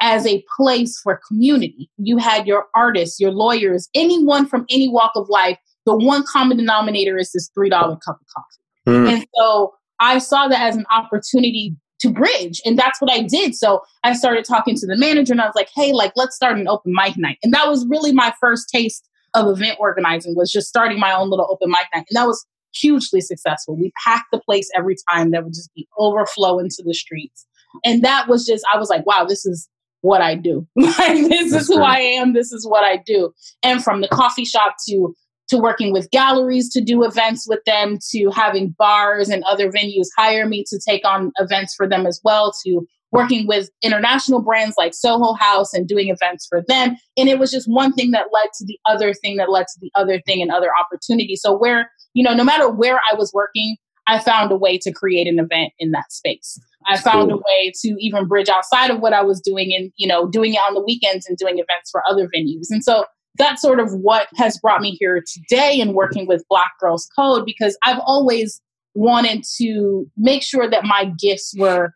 as 0.01 0.27
a 0.27 0.43
place 0.57 0.99
for 1.01 1.21
community. 1.27 1.89
You 1.97 2.17
had 2.17 2.45
your 2.45 2.65
artists, 2.75 3.19
your 3.19 3.31
lawyers, 3.31 3.87
anyone 3.95 4.45
from 4.45 4.65
any 4.69 4.89
walk 4.89 5.13
of 5.15 5.29
life. 5.29 5.57
The 5.85 5.95
one 5.95 6.23
common 6.31 6.57
denominator 6.57 7.17
is 7.17 7.31
this 7.31 7.49
$3 7.57 7.71
cup 7.71 8.19
of 8.19 8.27
coffee. 8.35 8.63
Mm. 8.87 9.13
And 9.13 9.27
so 9.35 9.73
I 9.99 10.17
saw 10.17 10.49
that 10.49 10.61
as 10.61 10.75
an 10.75 10.85
opportunity 10.91 11.77
to 12.03 12.11
bridge. 12.11 12.61
And 12.65 12.77
that's 12.77 13.01
what 13.01 13.11
I 13.11 13.21
did. 13.21 13.55
So 13.55 13.81
I 14.03 14.13
started 14.13 14.45
talking 14.45 14.75
to 14.75 14.85
the 14.85 14.97
manager 14.97 15.33
and 15.33 15.41
I 15.41 15.45
was 15.45 15.55
like, 15.55 15.69
hey, 15.73 15.91
like, 15.91 16.13
let's 16.15 16.35
start 16.35 16.59
an 16.59 16.67
open 16.67 16.93
mic 16.93 17.17
night. 17.17 17.37
And 17.43 17.53
that 17.53 17.67
was 17.67 17.85
really 17.87 18.11
my 18.11 18.33
first 18.39 18.69
taste 18.69 19.07
of 19.33 19.47
event 19.47 19.77
organizing 19.79 20.35
was 20.35 20.51
just 20.51 20.67
starting 20.67 20.99
my 20.99 21.13
own 21.13 21.29
little 21.29 21.47
open 21.49 21.69
mic 21.69 21.87
night. 21.93 22.05
And 22.09 22.15
that 22.15 22.27
was 22.27 22.45
hugely 22.75 23.21
successful. 23.21 23.75
We 23.75 23.91
packed 24.03 24.27
the 24.31 24.39
place 24.39 24.69
every 24.75 24.95
time. 25.09 25.31
There 25.31 25.41
would 25.41 25.53
just 25.53 25.73
be 25.73 25.87
overflow 25.97 26.59
into 26.59 26.83
the 26.85 26.93
streets. 26.93 27.45
And 27.83 28.03
that 28.03 28.27
was 28.27 28.45
just, 28.45 28.63
I 28.71 28.77
was 28.77 28.89
like, 28.89 29.05
wow, 29.05 29.25
this 29.27 29.45
is 29.45 29.67
what 30.01 30.21
I 30.21 30.35
do. 30.35 30.67
like, 30.75 30.97
this 30.97 31.51
That's 31.51 31.63
is 31.63 31.67
who 31.67 31.75
great. 31.75 31.87
I 31.87 31.99
am. 31.99 32.33
This 32.33 32.51
is 32.51 32.67
what 32.67 32.83
I 32.83 32.97
do. 32.97 33.33
And 33.63 33.83
from 33.83 34.01
the 34.01 34.07
coffee 34.07 34.45
shop 34.45 34.75
to 34.89 35.15
to 35.53 35.61
working 35.61 35.93
with 35.93 36.09
galleries 36.11 36.69
to 36.71 36.81
do 36.81 37.03
events 37.03 37.47
with 37.47 37.59
them, 37.65 37.99
to 38.11 38.29
having 38.29 38.75
bars 38.77 39.29
and 39.29 39.43
other 39.43 39.71
venues 39.71 40.07
hire 40.17 40.47
me 40.47 40.63
to 40.67 40.79
take 40.85 41.05
on 41.05 41.31
events 41.37 41.75
for 41.75 41.87
them 41.87 42.05
as 42.05 42.19
well, 42.23 42.53
to 42.65 42.81
working 43.11 43.45
with 43.45 43.69
international 43.83 44.41
brands 44.41 44.75
like 44.75 44.93
Soho 44.95 45.33
House 45.33 45.71
and 45.71 45.87
doing 45.87 46.09
events 46.09 46.47
for 46.49 46.63
them. 46.67 46.97
And 47.15 47.29
it 47.29 47.37
was 47.37 47.51
just 47.51 47.69
one 47.69 47.93
thing 47.93 48.09
that 48.11 48.25
led 48.33 48.49
to 48.57 48.65
the 48.65 48.79
other 48.85 49.13
thing 49.13 49.37
that 49.37 49.51
led 49.51 49.67
to 49.67 49.79
the 49.79 49.91
other 49.95 50.19
thing 50.25 50.41
and 50.41 50.51
other 50.51 50.71
opportunities. 50.79 51.41
So, 51.43 51.55
where, 51.55 51.91
you 52.13 52.23
know, 52.23 52.33
no 52.33 52.43
matter 52.43 52.67
where 52.67 52.99
I 53.11 53.15
was 53.15 53.31
working, 53.31 53.77
I 54.07 54.17
found 54.19 54.51
a 54.51 54.57
way 54.57 54.79
to 54.79 54.91
create 54.91 55.27
an 55.27 55.37
event 55.37 55.73
in 55.77 55.91
that 55.91 56.11
space. 56.11 56.59
I 56.87 56.97
found 56.97 57.29
cool. 57.29 57.39
a 57.39 57.43
way 57.47 57.71
to 57.83 57.95
even 57.99 58.27
bridge 58.27 58.49
outside 58.49 58.89
of 58.89 58.99
what 58.99 59.13
I 59.13 59.21
was 59.21 59.39
doing 59.39 59.73
and, 59.73 59.91
you 59.95 60.07
know, 60.07 60.27
doing 60.27 60.55
it 60.55 60.61
on 60.67 60.73
the 60.73 60.83
weekends 60.83 61.27
and 61.27 61.37
doing 61.37 61.53
events 61.59 61.91
for 61.91 62.01
other 62.09 62.27
venues. 62.35 62.65
And 62.71 62.83
so 62.83 63.05
that's 63.37 63.61
sort 63.61 63.79
of 63.79 63.91
what 63.93 64.27
has 64.35 64.59
brought 64.59 64.81
me 64.81 64.91
here 64.91 65.23
today 65.25 65.79
and 65.81 65.93
working 65.93 66.27
with 66.27 66.45
Black 66.49 66.71
Girls 66.79 67.09
Code 67.17 67.45
because 67.45 67.77
I've 67.83 67.99
always 68.05 68.61
wanted 68.93 69.43
to 69.57 70.09
make 70.17 70.43
sure 70.43 70.69
that 70.69 70.83
my 70.83 71.11
gifts 71.19 71.53
were 71.57 71.93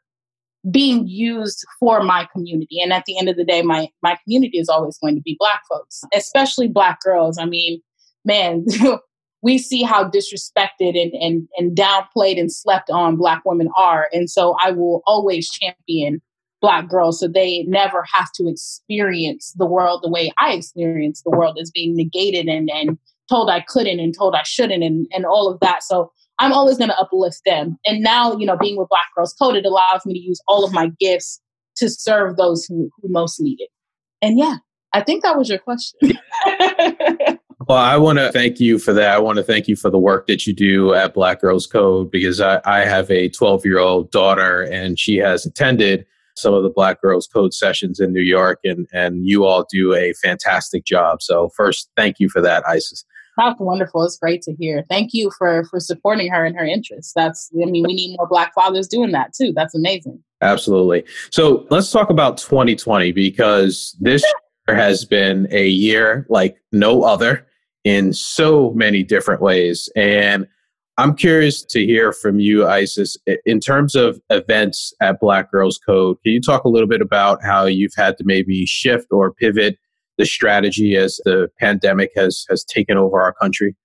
being 0.70 1.08
used 1.08 1.63
for 1.79 2.03
my 2.03 2.27
community. 2.34 2.79
And 2.82 2.91
at 2.91 3.06
the 3.06 3.17
end 3.17 3.29
of 3.29 3.38
the 3.38 3.46
day, 3.46 3.62
my, 3.62 3.89
my 4.01 4.17
community 4.24 4.58
is 4.58 4.67
always 4.67 4.98
going 4.98 5.15
to 5.15 5.22
be 5.22 5.38
Black 5.39 5.62
folks, 5.70 6.01
especially 6.13 6.67
Black 6.67 7.00
girls. 7.01 7.38
I 7.38 7.46
mean, 7.46 7.82
man, 8.25 8.65
we 9.41 9.58
see 9.58 9.84
how 9.84 10.10
disrespected 10.10 11.00
and, 11.00 11.13
and, 11.13 11.48
and 11.58 11.77
downplayed 11.77 12.39
and 12.39 12.51
slept 12.51 12.89
on 12.89 13.15
Black 13.15 13.44
women 13.46 13.70
are. 13.77 14.10
And 14.12 14.29
so 14.29 14.56
I 14.63 14.72
will 14.72 15.03
always 15.06 15.50
champion 15.50 16.22
black 16.62 16.90
girls 16.90 17.20
so 17.20 17.28
they 17.28 17.64
never 17.64 18.04
have 18.12 18.32
to 18.34 18.48
experience 18.48 19.54
the 19.58 19.66
world 19.66 20.02
the 20.02 20.10
way 20.10 20.32
I 20.40 20.54
experienced 20.54 21.24
the 21.24 21.32
world 21.32 21.58
as 21.62 21.72
being 21.72 21.96
negated 21.96 22.48
and, 22.48 22.70
and 22.72 22.98
told 23.30 23.50
I 23.50 23.62
couldn't 23.62 24.00
and 24.00 24.16
told 24.16 24.36
I 24.36 24.44
shouldn't 24.44 24.84
and, 24.84 25.08
and 25.12 25.26
all 25.26 25.52
of 25.52 25.60
that. 25.60 25.84
So 25.84 26.12
I'm 26.40 26.54
always 26.54 26.78
going 26.78 26.90
to 26.90 27.00
uplift 27.00 27.42
them. 27.46 27.78
And 27.86 28.02
now, 28.02 28.36
you 28.38 28.46
know, 28.46 28.58
being 28.58 28.78
with 28.78 28.90
Black 28.90 29.08
Girls 29.16 29.34
Code, 29.34 29.56
it 29.56 29.66
allows 29.66 30.06
me 30.06 30.14
to 30.14 30.20
use 30.20 30.40
all 30.48 30.64
of 30.64 30.72
my 30.72 30.92
gifts 31.00 31.42
to 31.78 31.90
serve 31.90 32.38
those 32.38 32.66
who, 32.66 32.90
who 33.02 33.10
most 33.10 33.40
need 33.40 33.60
it. 33.60 33.70
And 34.22 34.38
yeah, 34.38 34.58
I 34.94 35.02
think 35.02 35.24
that 35.24 35.38
was 35.38 35.50
your 35.50 35.60
question. 35.60 36.00
well, 37.68 37.78
I 37.78 37.98
want 37.98 38.20
to 38.20 38.32
thank 38.32 38.60
you 38.60 38.80
for 38.80 38.94
that. 38.94 39.12
I 39.12 39.20
want 39.20 39.38
to 39.38 39.44
thank 39.44 39.68
you 39.68 39.76
for 39.76 39.90
the 39.90 40.00
work 40.00 40.28
that 40.28 40.48
you 40.48 40.54
do 40.54 40.94
at 40.94 41.14
Black 41.14 41.42
Girls 41.42 41.68
Code 41.68 42.12
because 42.12 42.40
I, 42.40 42.62
I 42.66 42.80
have 42.80 43.10
a 43.12 43.30
12 43.30 43.66
year 43.66 43.80
old 43.80 44.12
daughter 44.12 44.62
and 44.62 44.98
she 44.98 45.18
has 45.18 45.46
attended 45.46 46.06
some 46.38 46.53
of 46.53 46.63
the 46.63 46.70
Black 46.70 47.01
Girls 47.01 47.27
Code 47.27 47.53
sessions 47.53 48.00
in 48.00 48.13
New 48.13 48.22
York, 48.22 48.60
and, 48.63 48.88
and 48.94 49.25
you 49.25 49.46
all 49.46 49.65
do 49.70 49.94
a 49.94 50.13
fantastic 50.13 50.86
job. 50.86 51.22
So, 51.22 51.50
first, 51.56 51.89
thank 51.98 52.20
you 52.20 52.29
for 52.29 52.41
that, 52.41 52.67
Isis. 52.67 53.03
That's 53.38 53.60
wonderful. 53.60 54.03
It's 54.03 54.17
great 54.17 54.41
to 54.44 54.53
hear. 54.56 54.84
Thank 54.89 55.13
you 55.13 55.32
for 55.38 55.63
for 55.65 55.79
supporting 55.79 56.32
her 56.32 56.44
and 56.44 56.56
her 56.58 56.65
interests. 56.65 57.13
That's 57.15 57.51
I 57.53 57.65
mean, 57.65 57.86
we 57.88 57.94
need 57.94 58.17
more 58.17 58.27
black 58.27 58.53
fathers 58.56 58.88
doing 58.88 59.12
that 59.12 59.34
too. 59.34 59.53
That's 59.56 59.75
amazing. 59.75 60.24
Absolutely. 60.41 61.03
So 61.32 61.67
let's 61.70 61.91
talk 61.91 62.10
about 62.10 62.38
2020 62.38 63.12
because 63.12 63.96
this 64.00 64.24
year 64.67 64.75
has 64.75 65.06
been 65.06 65.48
a 65.51 65.67
year 65.67 66.25
like 66.29 66.58
no 66.72 67.03
other 67.03 67.46
in 67.84 68.12
so 68.12 68.72
many 68.72 69.03
different 69.03 69.41
ways. 69.41 69.89
And 69.96 70.48
I'm 71.00 71.16
curious 71.16 71.63
to 71.66 71.86
hear 71.86 72.12
from 72.12 72.39
you, 72.39 72.66
Isis, 72.66 73.18
in 73.46 73.60
terms 73.60 73.94
of 73.94 74.20
events 74.32 74.94
at 75.00 75.20
Black 75.20 75.51
Girls 75.51 75.77
Code. 75.77 76.18
Can 76.24 76.34
you 76.34 76.42
talk 76.42 76.63
a 76.63 76.70
little 76.70 76.88
bit 76.88 77.01
about 77.01 77.44
how 77.44 77.66
you've 77.66 77.94
had 77.96 78.18
to 78.18 78.24
maybe 78.25 78.66
shift 78.66 79.06
or 79.12 79.32
pivot 79.32 79.77
the 80.18 80.25
strategy 80.25 80.96
as 80.96 81.20
the 81.24 81.50
pandemic 81.60 82.12
has 82.16 82.46
has 82.50 82.63
taken 82.63 82.98
over 82.98 83.22
our 83.22 83.34
country? 83.34 83.75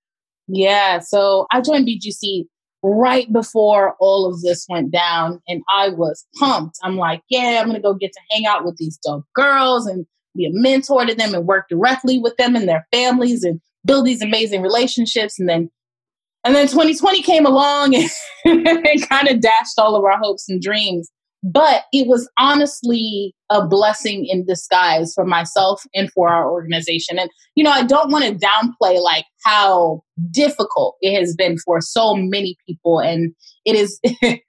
Yeah, 0.47 0.99
so 0.99 1.45
I 1.51 1.61
joined 1.61 1.87
BGC 1.87 2.45
right 2.81 3.31
before 3.31 3.95
all 3.99 4.25
of 4.25 4.41
this 4.41 4.65
went 4.67 4.91
down, 4.91 5.39
and 5.47 5.61
I 5.69 5.89
was 5.89 6.25
pumped. 6.39 6.77
I'm 6.81 6.97
like, 6.97 7.21
yeah, 7.29 7.59
I'm 7.61 7.67
gonna 7.67 7.79
go 7.79 7.93
get 7.93 8.13
to 8.13 8.19
hang 8.31 8.47
out 8.47 8.65
with 8.65 8.77
these 8.77 8.97
dope 8.97 9.25
girls 9.35 9.85
and 9.85 10.07
be 10.35 10.47
a 10.47 10.51
mentor 10.51 11.05
to 11.05 11.13
them 11.13 11.35
and 11.35 11.45
work 11.45 11.69
directly 11.69 12.17
with 12.17 12.35
them 12.37 12.55
and 12.55 12.67
their 12.67 12.87
families 12.91 13.43
and 13.43 13.61
build 13.85 14.07
these 14.07 14.23
amazing 14.23 14.63
relationships. 14.63 15.39
And 15.39 15.47
then 15.47 15.69
and 16.43 16.55
then 16.55 16.67
2020 16.67 17.21
came 17.21 17.45
along 17.45 17.95
and, 18.45 19.09
kind 19.09 19.27
of 19.27 19.39
dashed 19.39 19.77
all 19.77 19.95
of 19.95 20.03
our 20.03 20.17
hopes 20.17 20.49
and 20.49 20.61
dreams. 20.61 21.09
But 21.45 21.83
it 21.91 22.07
was 22.07 22.29
honestly 22.39 23.35
a 23.49 23.65
blessing 23.65 24.25
in 24.25 24.45
disguise 24.45 25.13
for 25.13 25.25
myself 25.25 25.83
and 25.93 26.09
for 26.11 26.29
our 26.29 26.49
organization. 26.49 27.19
And, 27.19 27.29
you 27.55 27.65
know, 27.65 27.71
I 27.71 27.83
don't 27.83 28.11
want 28.11 28.23
to 28.23 28.33
downplay 28.33 29.01
like 29.01 29.25
how 29.43 30.03
difficult 30.31 30.95
it 31.01 31.19
has 31.19 31.35
been 31.35 31.57
for 31.57 31.81
so 31.81 32.15
many 32.15 32.55
people. 32.65 32.99
And 32.99 33.35
it 33.65 33.75
is, 33.75 33.99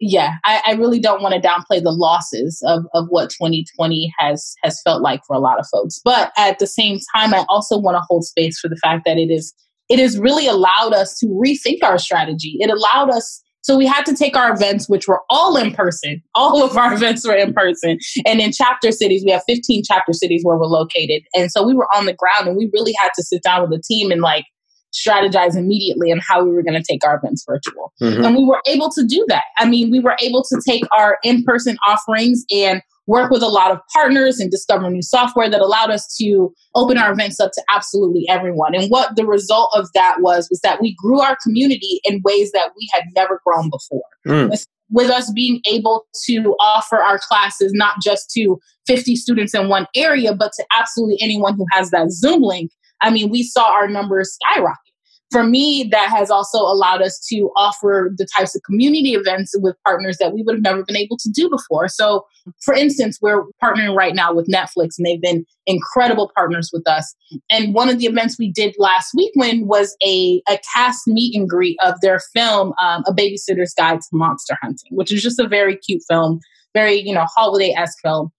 yeah, 0.00 0.36
I, 0.44 0.62
I, 0.68 0.72
really 0.72 0.98
don't 0.98 1.22
want 1.22 1.34
to 1.34 1.46
downplay 1.46 1.82
the 1.82 1.92
losses 1.92 2.62
of, 2.66 2.84
of 2.94 3.08
what 3.10 3.28
2020 3.28 4.10
has 4.18 4.54
has 4.62 4.80
felt 4.82 5.02
like 5.02 5.20
for 5.26 5.36
a 5.36 5.40
lot 5.40 5.60
of 5.60 5.66
folks. 5.70 6.00
But 6.02 6.32
at 6.38 6.58
the 6.58 6.66
same 6.66 6.98
time, 7.14 7.34
I 7.34 7.44
also 7.50 7.78
want 7.78 7.96
to 7.96 8.04
hold 8.08 8.24
space 8.24 8.58
for 8.58 8.68
the 8.68 8.76
fact 8.76 9.02
that 9.04 9.18
it 9.18 9.30
is 9.30 9.52
it 9.88 9.98
has 9.98 10.18
really 10.18 10.46
allowed 10.46 10.92
us 10.92 11.18
to 11.18 11.26
rethink 11.26 11.82
our 11.82 11.98
strategy. 11.98 12.56
It 12.60 12.70
allowed 12.70 13.10
us 13.10 13.42
so 13.62 13.76
we 13.76 13.86
had 13.86 14.06
to 14.06 14.14
take 14.14 14.34
our 14.34 14.50
events, 14.50 14.88
which 14.88 15.06
were 15.06 15.20
all 15.28 15.56
in 15.58 15.74
person. 15.74 16.22
All 16.34 16.64
of 16.64 16.76
our 16.76 16.94
events 16.94 17.26
were 17.26 17.34
in 17.34 17.52
person. 17.52 17.98
And 18.24 18.40
in 18.40 18.50
chapter 18.50 18.90
cities, 18.92 19.24
we 19.26 19.30
have 19.32 19.42
15 19.46 19.82
chapter 19.86 20.14
cities 20.14 20.42
where 20.42 20.56
we're 20.56 20.66
located. 20.66 21.22
And 21.34 21.50
so 21.50 21.66
we 21.66 21.74
were 21.74 21.86
on 21.94 22.06
the 22.06 22.14
ground 22.14 22.48
and 22.48 22.56
we 22.56 22.70
really 22.72 22.94
had 22.98 23.10
to 23.16 23.22
sit 23.22 23.42
down 23.42 23.60
with 23.60 23.70
the 23.70 23.82
team 23.82 24.10
and 24.10 24.22
like 24.22 24.46
strategize 24.94 25.54
immediately 25.54 26.10
on 26.10 26.18
how 26.18 26.42
we 26.42 26.50
were 26.50 26.62
going 26.62 26.80
to 26.80 26.86
take 26.88 27.04
our 27.04 27.18
events 27.18 27.44
virtual. 27.46 27.92
Mm-hmm. 28.00 28.24
And 28.24 28.36
we 28.36 28.44
were 28.44 28.62
able 28.66 28.90
to 28.90 29.04
do 29.04 29.24
that. 29.28 29.44
I 29.58 29.68
mean, 29.68 29.90
we 29.90 30.00
were 30.00 30.16
able 30.22 30.42
to 30.44 30.62
take 30.66 30.84
our 30.96 31.18
in 31.22 31.44
person 31.44 31.76
offerings 31.86 32.44
and 32.50 32.80
work 33.08 33.30
with 33.30 33.42
a 33.42 33.48
lot 33.48 33.72
of 33.72 33.80
partners 33.92 34.38
and 34.38 34.50
discover 34.50 34.88
new 34.88 35.02
software 35.02 35.50
that 35.50 35.60
allowed 35.60 35.90
us 35.90 36.14
to 36.20 36.52
open 36.74 36.98
our 36.98 37.10
events 37.10 37.40
up 37.40 37.50
to 37.52 37.62
absolutely 37.74 38.26
everyone. 38.28 38.74
And 38.74 38.88
what 38.90 39.16
the 39.16 39.26
result 39.26 39.70
of 39.74 39.88
that 39.94 40.16
was 40.20 40.46
was 40.50 40.60
that 40.60 40.80
we 40.80 40.94
grew 40.94 41.20
our 41.20 41.36
community 41.42 42.00
in 42.04 42.20
ways 42.22 42.52
that 42.52 42.70
we 42.76 42.88
had 42.92 43.04
never 43.16 43.40
grown 43.44 43.70
before. 43.70 44.02
Mm. 44.26 44.50
With, 44.50 44.66
with 44.90 45.10
us 45.10 45.32
being 45.32 45.60
able 45.66 46.06
to 46.26 46.54
offer 46.60 46.98
our 46.98 47.18
classes 47.18 47.72
not 47.74 47.96
just 48.02 48.30
to 48.32 48.58
50 48.86 49.16
students 49.16 49.54
in 49.54 49.68
one 49.68 49.86
area, 49.96 50.34
but 50.34 50.52
to 50.52 50.64
absolutely 50.78 51.18
anyone 51.20 51.56
who 51.56 51.66
has 51.72 51.90
that 51.90 52.10
Zoom 52.10 52.42
link. 52.42 52.70
I 53.00 53.10
mean, 53.10 53.30
we 53.30 53.42
saw 53.42 53.72
our 53.72 53.88
numbers 53.88 54.34
skyrocket 54.34 54.87
for 55.30 55.44
me, 55.44 55.88
that 55.90 56.08
has 56.08 56.30
also 56.30 56.58
allowed 56.58 57.02
us 57.02 57.18
to 57.30 57.50
offer 57.56 58.10
the 58.16 58.26
types 58.36 58.56
of 58.56 58.62
community 58.62 59.12
events 59.12 59.54
with 59.58 59.76
partners 59.84 60.16
that 60.18 60.32
we 60.32 60.42
would 60.42 60.56
have 60.56 60.62
never 60.62 60.84
been 60.84 60.96
able 60.96 61.18
to 61.18 61.30
do 61.30 61.50
before. 61.50 61.88
So, 61.88 62.24
for 62.62 62.72
instance, 62.72 63.18
we're 63.20 63.44
partnering 63.62 63.94
right 63.94 64.14
now 64.14 64.32
with 64.32 64.48
Netflix, 64.48 64.96
and 64.96 65.04
they've 65.04 65.20
been 65.20 65.44
incredible 65.66 66.30
partners 66.34 66.70
with 66.72 66.88
us. 66.88 67.14
And 67.50 67.74
one 67.74 67.90
of 67.90 67.98
the 67.98 68.06
events 68.06 68.38
we 68.38 68.50
did 68.50 68.74
last 68.78 69.12
week 69.14 69.32
when 69.34 69.66
was 69.66 69.94
a, 70.02 70.42
a 70.48 70.58
cast 70.74 71.06
meet 71.06 71.36
and 71.36 71.48
greet 71.48 71.76
of 71.84 72.00
their 72.00 72.20
film, 72.34 72.72
um, 72.82 73.04
A 73.06 73.12
Babysitter's 73.12 73.74
Guide 73.76 74.00
to 74.00 74.08
Monster 74.12 74.56
Hunting, 74.62 74.90
which 74.92 75.12
is 75.12 75.22
just 75.22 75.38
a 75.38 75.46
very 75.46 75.76
cute 75.76 76.02
film, 76.08 76.40
very, 76.74 76.94
you 76.94 77.12
know, 77.12 77.26
holiday 77.36 77.74
esque 77.76 77.98
film. 78.02 78.30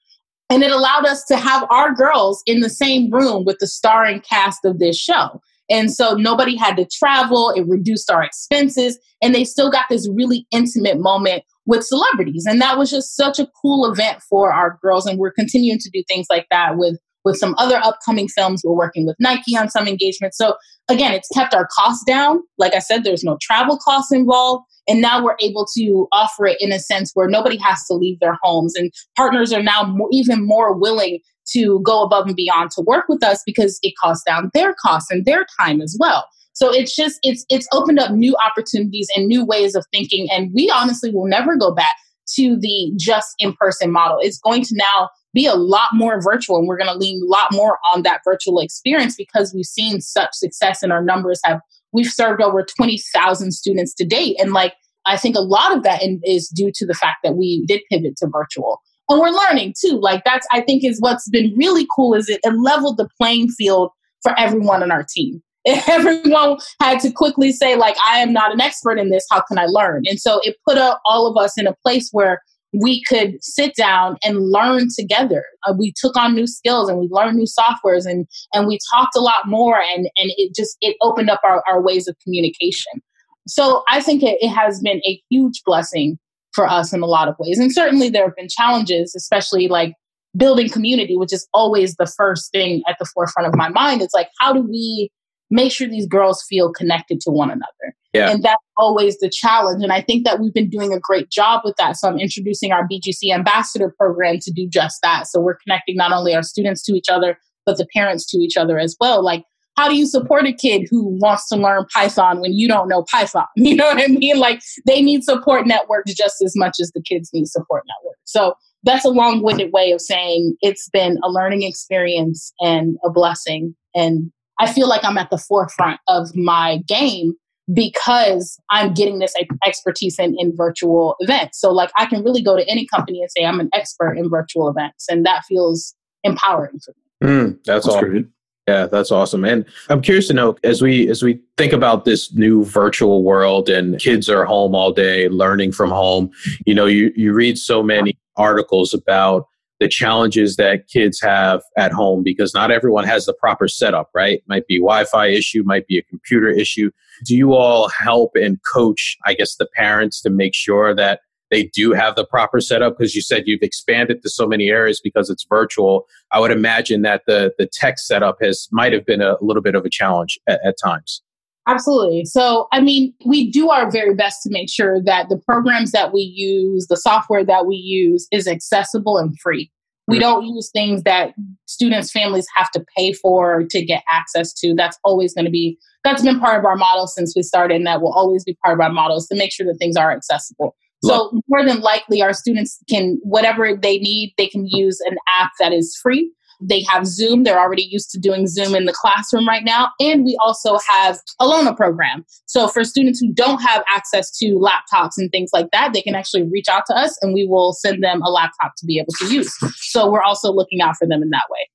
And 0.50 0.64
it 0.64 0.72
allowed 0.72 1.06
us 1.06 1.24
to 1.26 1.38
have 1.38 1.68
our 1.70 1.94
girls 1.94 2.42
in 2.48 2.62
the 2.62 2.70
same 2.70 3.12
room 3.12 3.46
with 3.46 3.60
the 3.60 3.68
starring 3.68 4.22
cast 4.22 4.66
of 4.66 4.80
this 4.80 4.98
show. 4.98 5.40
And 5.70 5.92
so 5.92 6.14
nobody 6.14 6.56
had 6.56 6.76
to 6.78 6.86
travel. 6.86 7.54
It 7.56 7.68
reduced 7.68 8.10
our 8.10 8.24
expenses. 8.24 8.98
And 9.22 9.36
they 9.36 9.44
still 9.44 9.70
got 9.70 9.86
this 9.90 10.10
really 10.10 10.48
intimate 10.52 11.00
moment 11.00 11.44
with 11.66 11.84
celebrities. 11.84 12.46
And 12.48 12.62
that 12.62 12.78
was 12.78 12.90
just 12.90 13.16
such 13.16 13.40
a 13.40 13.48
cool 13.62 13.92
event 13.92 14.22
for 14.28 14.52
our 14.52 14.80
girls. 14.82 15.06
And 15.06 15.20
we're 15.20 15.32
continuing 15.32 15.80
to 15.80 15.90
do 15.92 16.04
things 16.08 16.28
like 16.30 16.48
that 16.52 16.78
with 16.78 16.98
with 17.26 17.38
some 17.38 17.54
other 17.58 17.78
upcoming 17.84 18.28
films. 18.28 18.62
We're 18.64 18.76
working 18.76 19.06
with 19.06 19.16
Nike 19.20 19.56
on 19.56 19.70
some 19.70 19.88
engagements. 19.88 20.38
So 20.38 20.56
again, 20.90 21.14
it's 21.14 21.28
kept 21.30 21.54
our 21.54 21.68
costs 21.68 22.04
down. 22.06 22.42
Like 22.58 22.74
I 22.74 22.80
said, 22.80 23.04
there's 23.04 23.24
no 23.24 23.38
travel 23.42 23.78
costs 23.78 24.12
involved. 24.12 24.66
And 24.88 25.02
now 25.02 25.24
we're 25.24 25.36
able 25.40 25.68
to 25.78 26.08
offer 26.12 26.48
it 26.48 26.58
in 26.60 26.72
a 26.72 26.80
sense 26.80 27.12
where 27.14 27.28
nobody 27.28 27.58
has 27.58 27.86
to 27.86 27.94
leave 27.94 28.20
their 28.20 28.38
homes. 28.42 28.76
And 28.76 28.92
partners 29.16 29.54
are 29.54 29.62
now 29.62 29.84
more, 29.84 30.10
even 30.12 30.46
more 30.46 30.74
willing 30.74 31.20
to 31.52 31.82
go 31.84 32.04
above 32.04 32.28
and 32.28 32.36
beyond 32.36 32.72
to 32.72 32.82
work 32.82 33.06
with 33.08 33.24
us 33.24 33.42
because 33.46 33.80
it 33.82 33.94
costs 34.02 34.24
down 34.24 34.52
their 34.54 34.76
costs 34.82 35.12
and 35.12 35.26
their 35.26 35.46
time 35.60 35.82
as 35.82 35.96
well. 36.00 36.28
So 36.54 36.74
it's 36.74 36.96
just 36.96 37.20
it's 37.24 37.46
it's 37.50 37.68
opened 37.72 38.00
up 38.00 38.12
new 38.12 38.36
opportunities 38.46 39.10
and 39.16 39.28
new 39.28 39.46
ways 39.46 39.76
of 39.76 39.86
thinking 39.92 40.28
and 40.32 40.52
we 40.54 40.70
honestly 40.70 41.12
will 41.12 41.28
never 41.28 41.56
go 41.56 41.74
back 41.74 41.96
to 42.36 42.58
the 42.60 42.92
just 42.98 43.34
in-person 43.40 43.92
model. 43.92 44.20
It's 44.22 44.40
going 44.40 44.64
to 44.64 44.76
now 44.76 45.10
be 45.34 45.46
a 45.46 45.56
lot 45.56 45.90
more 45.94 46.22
virtual 46.22 46.58
and 46.58 46.68
we're 46.68 46.78
going 46.78 46.92
to 46.92 46.98
lean 46.98 47.22
a 47.24 47.28
lot 47.28 47.52
more 47.52 47.80
on 47.94 48.04
that 48.04 48.22
virtual 48.24 48.60
experience 48.60 49.16
because 49.16 49.54
we've 49.54 49.66
seen 49.66 50.02
such 50.02 50.32
success 50.34 50.84
and 50.84 50.92
our 50.92 51.04
numbers 51.04 51.40
have 51.46 51.60
we've 51.94 52.08
served 52.08 52.42
over 52.42 52.64
20,000 52.64 53.52
students 53.52 53.94
to 53.94 54.06
date 54.06 54.36
and 54.40 54.52
like 54.52 54.74
I 55.06 55.18
think 55.18 55.36
a 55.36 55.42
lot 55.42 55.76
of 55.76 55.84
that 55.84 56.04
in, 56.04 56.20
is 56.24 56.50
due 56.50 56.72
to 56.76 56.86
the 56.86 56.94
fact 56.94 57.20
that 57.24 57.36
we 57.36 57.66
did 57.66 57.82
pivot 57.90 58.18
to 58.18 58.28
virtual 58.28 58.82
and 59.10 59.20
we're 59.20 59.30
learning 59.30 59.74
too. 59.80 60.00
Like 60.02 60.24
that's 60.24 60.48
I 60.52 60.62
think 60.62 60.84
is 60.84 61.00
what's 61.00 61.28
been 61.30 61.54
really 61.58 61.88
cool 61.96 62.14
is 62.14 62.30
it, 62.30 62.40
it 62.44 62.54
leveled 62.58 62.98
the 62.98 63.10
playing 63.20 63.50
field 63.50 63.92
for 64.22 64.38
everyone 64.38 64.84
on 64.84 64.92
our 64.92 65.06
team. 65.08 65.42
Everyone 65.88 66.58
had 66.82 67.00
to 67.02 67.12
quickly 67.12 67.52
say 67.52 67.76
like 67.76 67.98
I 68.06 68.20
am 68.20 68.32
not 68.32 68.54
an 68.54 68.62
expert 68.62 68.98
in 68.98 69.10
this. 69.10 69.26
How 69.30 69.42
can 69.42 69.60
I 69.60 69.66
learn? 69.66 70.04
And 70.06 70.20
so 70.20 70.40
it 70.44 70.56
put 70.68 70.78
up 70.78 71.02
all 71.06 71.28
of 71.28 71.38
us 71.38 71.58
in 71.58 71.68
a 71.68 71.76
place 71.84 72.10
where 72.12 72.42
we 72.74 73.04
could 73.04 73.44
sit 73.44 73.76
down 73.76 74.18
and 74.24 74.52
learn 74.52 74.88
together. 74.96 75.44
Uh, 75.68 75.74
we 75.78 75.94
took 76.00 76.16
on 76.16 76.36
new 76.36 76.48
skills 76.48 76.88
and 76.88 77.00
we 77.00 77.08
learned 77.12 77.38
new 77.38 77.46
softwares 77.46 78.06
and 78.06 78.28
and 78.54 78.68
we 78.68 78.80
talked 78.94 79.16
a 79.16 79.22
lot 79.22 79.48
more 79.48 79.80
and 79.80 80.10
and 80.18 80.32
it 80.38 80.56
just 80.56 80.78
it 80.82 80.96
opened 81.02 81.30
up 81.30 81.42
our, 81.44 81.64
our 81.68 81.82
ways 81.82 82.08
of 82.08 82.16
communication. 82.24 83.02
So 83.48 83.84
I 83.90 84.00
think 84.02 84.22
it, 84.24 84.38
it 84.42 84.50
has 84.50 84.80
been 84.82 85.02
a 85.06 85.22
huge 85.30 85.64
blessing 85.66 86.20
for 86.54 86.68
us 86.68 86.94
in 86.94 87.02
a 87.02 87.06
lot 87.06 87.28
of 87.28 87.36
ways. 87.40 87.60
And 87.60 87.72
certainly 87.72 88.10
there 88.10 88.26
have 88.26 88.36
been 88.36 88.48
challenges, 88.50 89.14
especially 89.16 89.68
like 89.68 89.94
building 90.38 90.70
community, 90.70 91.18
which 91.18 91.34
is 91.34 91.48
always 91.54 91.96
the 91.96 92.06
first 92.06 92.52
thing 92.52 92.82
at 92.88 92.98
the 93.00 93.06
forefront 93.06 93.48
of 93.48 93.56
my 93.56 93.70
mind. 93.70 94.02
It's 94.02 94.14
like, 94.14 94.30
how 94.40 94.54
do 94.54 94.62
we 94.62 95.12
make 95.50 95.72
sure 95.72 95.88
these 95.88 96.08
girls 96.08 96.44
feel 96.48 96.72
connected 96.72 97.20
to 97.22 97.32
one 97.32 97.50
another? 97.50 97.96
Yeah. 98.14 98.32
And 98.32 98.42
that's 98.42 98.64
always 98.78 99.18
the 99.20 99.30
challenge. 99.30 99.84
And 99.84 99.94
I 99.94 100.02
think 100.02 100.26
that 100.26 100.40
we've 100.40 100.54
been 100.54 100.70
doing 100.70 100.94
a 100.94 101.00
great 101.00 101.30
job 101.30 101.62
with 101.64 101.76
that. 101.78 101.96
So 101.96 102.08
I'm 102.08 102.18
introducing 102.18 102.72
our 102.72 102.88
BGC 102.88 103.32
ambassador 103.32 103.94
program 103.98 104.40
to 104.42 104.52
do 104.52 104.68
just 104.68 105.00
that. 105.04 105.28
So 105.28 105.40
we're 105.40 105.58
connecting 105.58 105.96
not 105.96 106.12
only 106.12 106.36
our 106.36 106.42
students 106.42 106.82
to 106.84 106.94
each 106.94 107.10
other, 107.10 107.38
but 107.66 107.78
the 107.78 107.88
parents 107.94 108.26
to 108.32 108.38
each 108.38 108.58
other 108.58 108.80
as 108.80 108.96
well. 109.00 109.24
Like 109.24 109.44
how 109.80 109.88
do 109.88 109.96
you 109.96 110.06
support 110.06 110.46
a 110.46 110.52
kid 110.52 110.88
who 110.92 111.18
wants 111.22 111.48
to 111.48 111.56
learn 111.56 111.86
Python 111.94 112.42
when 112.42 112.52
you 112.52 112.68
don't 112.68 112.90
know 112.90 113.06
Python? 113.10 113.46
You 113.56 113.76
know 113.76 113.86
what 113.86 114.02
I 114.02 114.08
mean? 114.08 114.38
Like 114.38 114.62
they 114.86 115.02
need 115.02 115.24
support 115.24 115.66
networks 115.66 116.14
just 116.14 116.42
as 116.44 116.54
much 116.58 116.78
as 116.82 116.92
the 116.94 117.02
kids 117.02 117.30
need 117.34 117.48
support 117.48 117.86
networks. 117.88 118.20
So 118.26 118.56
that's 118.84 119.06
a 119.06 119.10
long 119.10 119.42
winded 119.42 119.72
way 119.72 119.92
of 119.92 120.02
saying 120.02 120.58
it's 120.60 120.90
been 120.90 121.18
a 121.24 121.30
learning 121.30 121.64
experience 121.64 122.52
and 122.60 122.98
a 123.06 123.10
blessing. 123.10 123.74
And 123.96 124.32
I 124.60 124.70
feel 124.72 124.90
like 124.90 125.06
I'm 125.06 125.18
at 125.18 125.30
the 125.30 125.38
forefront 125.38 126.02
of 126.10 126.36
my 126.36 126.80
game 126.86 127.36
because 127.74 128.60
I'm 128.72 128.94
getting 128.94 129.20
this 129.20 129.34
expertise 129.66 130.20
in, 130.20 130.36
in 130.40 130.54
virtual 130.58 131.16
events. 131.20 131.62
So, 131.62 131.72
like, 131.72 131.92
I 131.98 132.06
can 132.06 132.24
really 132.24 132.42
go 132.42 132.58
to 132.58 132.68
any 132.68 132.86
company 132.86 133.22
and 133.22 133.30
say 133.32 133.46
I'm 133.46 133.60
an 133.60 133.70
expert 133.74 134.16
in 134.18 134.30
virtual 134.30 134.68
events, 134.68 135.06
and 135.08 135.26
that 135.26 135.44
feels 135.48 135.96
empowering 136.24 136.80
for 136.84 136.94
me. 137.22 137.30
Mm, 137.30 137.64
that's, 137.64 137.86
that's 137.86 138.00
Great. 138.00 138.26
Yeah, 138.70 138.86
that's 138.86 139.12
awesome. 139.12 139.44
And 139.46 139.66
I'm 139.90 140.00
curious 140.00 140.28
to 140.28 140.34
know 140.36 140.56
as 140.64 140.80
we 140.80 141.10
as 141.10 141.24
we 141.24 141.42
think 141.58 141.74
about 141.74 142.06
this 142.06 142.32
new 142.34 142.64
virtual 142.64 143.24
world 143.24 143.68
and 143.68 143.98
kids 144.00 144.30
are 144.30 144.46
home 144.46 144.76
all 144.76 144.92
day 144.92 145.28
learning 145.28 145.72
from 145.72 145.90
home, 145.90 146.30
you 146.68 146.76
know, 146.76 146.86
you 146.86 147.12
you 147.16 147.34
read 147.34 147.58
so 147.58 147.82
many 147.82 148.16
articles 148.38 148.94
about 148.94 149.48
the 149.80 149.88
challenges 149.88 150.56
that 150.58 150.88
kids 150.88 151.20
have 151.20 151.64
at 151.78 151.92
home 151.92 152.22
because 152.22 152.54
not 152.54 152.70
everyone 152.70 153.06
has 153.06 153.26
the 153.26 153.34
proper 153.34 153.68
setup, 153.68 154.12
right? 154.14 154.44
Might 154.48 154.68
be 154.68 154.78
Wi-Fi 154.78 155.28
issue, 155.30 155.64
might 155.66 155.88
be 155.88 155.98
a 155.98 156.04
computer 156.04 156.50
issue. 156.50 156.92
Do 157.26 157.36
you 157.36 157.54
all 157.56 157.90
help 157.90 158.34
and 158.36 158.60
coach, 158.72 159.18
I 159.26 159.34
guess, 159.34 159.56
the 159.56 159.68
parents 159.76 160.22
to 160.22 160.30
make 160.30 160.54
sure 160.54 160.94
that 160.94 161.22
they 161.52 161.64
do 161.64 161.92
have 161.92 162.16
the 162.16 162.26
proper 162.26 162.60
setup 162.60 162.98
because 162.98 163.16
you 163.16 163.22
said 163.22 163.44
you've 163.46 163.62
expanded 163.62 164.22
to 164.22 164.30
so 164.30 164.48
many 164.48 164.70
areas 164.70 165.02
because 165.04 165.30
it's 165.30 165.46
virtual. 165.50 166.06
I 166.32 166.40
would 166.40 166.52
imagine 166.52 167.02
that 167.04 167.24
the 167.28 167.54
the 167.58 167.68
tech 167.68 168.00
setup 168.00 168.38
has 168.42 168.68
might 168.72 168.94
have 168.94 169.06
been 169.06 169.22
a 169.22 169.36
little 169.42 169.64
bit 169.64 169.76
of 169.76 169.86
a 169.86 169.90
challenge 169.90 170.40
at, 170.48 170.60
at 170.66 170.76
times. 170.84 171.22
Absolutely. 171.68 172.26
So 172.26 172.68
i 172.72 172.82
mean 172.82 173.14
we 173.26 173.50
do 173.52 173.70
our 173.70 173.92
very 173.92 174.16
best 174.16 174.42
to 174.44 174.50
make 174.52 174.70
sure 174.70 175.02
that 175.04 175.30
the 175.30 175.38
programs 175.38 175.92
that 175.92 176.14
we 176.14 176.22
use 176.22 176.88
the 176.88 176.98
software 176.98 177.46
that 177.46 177.66
we 177.66 177.76
use 177.76 178.28
is 178.32 178.48
accessible 178.48 179.18
and 179.18 179.38
free. 179.40 179.72
We 180.08 180.16
mm-hmm. 180.16 180.22
don't 180.22 180.46
use 180.46 180.72
things 180.72 181.04
that 181.04 181.34
students 181.66 182.12
families 182.12 182.48
have 182.56 182.72
to 182.72 182.84
pay 182.98 183.14
for 183.14 183.64
to 183.70 183.86
get 183.86 184.04
access 184.12 184.52
to. 184.56 184.74
That's 184.74 184.98
always 185.04 185.36
going 185.36 185.46
to 185.46 185.52
be 185.52 185.78
that's 186.04 186.24
been 186.24 186.40
part 186.40 186.58
of 186.58 186.66
our 186.66 186.78
model 186.78 187.08
since 187.08 187.34
we 187.36 187.44
started 187.44 187.76
and 187.76 187.86
that 187.86 188.02
will 188.02 188.14
always 188.14 188.44
be 188.44 188.58
part 188.64 188.74
of 188.74 188.80
our 188.80 188.92
models 188.92 189.28
to 189.28 189.36
make 189.36 189.52
sure 189.52 189.66
that 189.66 189.78
things 189.78 189.96
are 189.96 190.12
accessible 190.12 190.76
so 191.04 191.42
more 191.48 191.66
than 191.66 191.82
likely, 191.82 192.22
our 192.22 192.34
students 192.34 192.78
can, 192.90 193.20
whatever 193.24 193.76
they 193.76 194.00
need, 194.00 194.34
they 194.38 194.48
can 194.48 194.68
use 194.68 195.00
an 195.02 195.18
app 195.28 195.52
that 195.60 195.72
is 195.72 195.98
free. 196.02 196.32
They 196.62 196.84
have 196.90 197.08
Zoom. 197.08 197.44
They're 197.44 197.60
already 197.60 197.84
used 197.84 198.10
to 198.12 198.20
doing 198.20 198.46
Zoom 198.46 198.76
in 198.76 198.84
the 198.84 198.92
classroom 198.92 199.48
right 199.48 199.64
now. 199.64 199.92
And 200.00 200.26
we 200.26 200.38
also 200.44 200.78
have 200.90 201.18
a 201.40 201.48
Lona 201.48 201.74
program. 201.74 202.26
So 202.48 202.68
for 202.68 202.84
students 202.84 203.22
who 203.22 203.32
don't 203.32 203.62
have 203.62 203.84
access 203.94 204.30
to 204.40 204.60
laptops 204.60 205.12
and 205.18 205.32
things 205.32 205.52
like 205.54 205.72
that, 205.72 205.94
they 205.94 206.02
can 206.02 206.16
actually 206.16 206.44
reach 206.44 206.68
out 206.68 206.84
to 206.88 206.98
us 206.98 207.18
and 207.22 207.34
we 207.34 207.48
will 207.48 207.72
send 207.72 208.04
them 208.04 208.22
a 208.22 208.30
laptop 208.30 208.74
to 208.78 208.86
be 208.86 209.00
able 209.00 209.14
to 209.20 209.34
use. 209.34 209.56
So 209.78 210.12
we're 210.12 210.22
also 210.22 210.52
looking 210.52 210.82
out 210.82 210.98
for 210.98 211.08
them 211.08 211.24
in 211.24 211.30
that 211.30 211.46
way. 211.50 211.70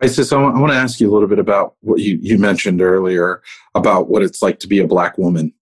Isis, 0.00 0.32
I 0.32 0.36
want 0.36 0.70
to 0.70 0.78
ask 0.78 1.00
you 1.00 1.10
a 1.10 1.12
little 1.12 1.26
bit 1.26 1.40
about 1.40 1.74
what 1.80 1.98
you, 1.98 2.20
you 2.22 2.38
mentioned 2.38 2.80
earlier 2.80 3.42
about 3.74 4.08
what 4.08 4.22
it's 4.22 4.40
like 4.40 4.60
to 4.60 4.68
be 4.68 4.78
a 4.78 4.86
Black 4.86 5.18
woman 5.18 5.52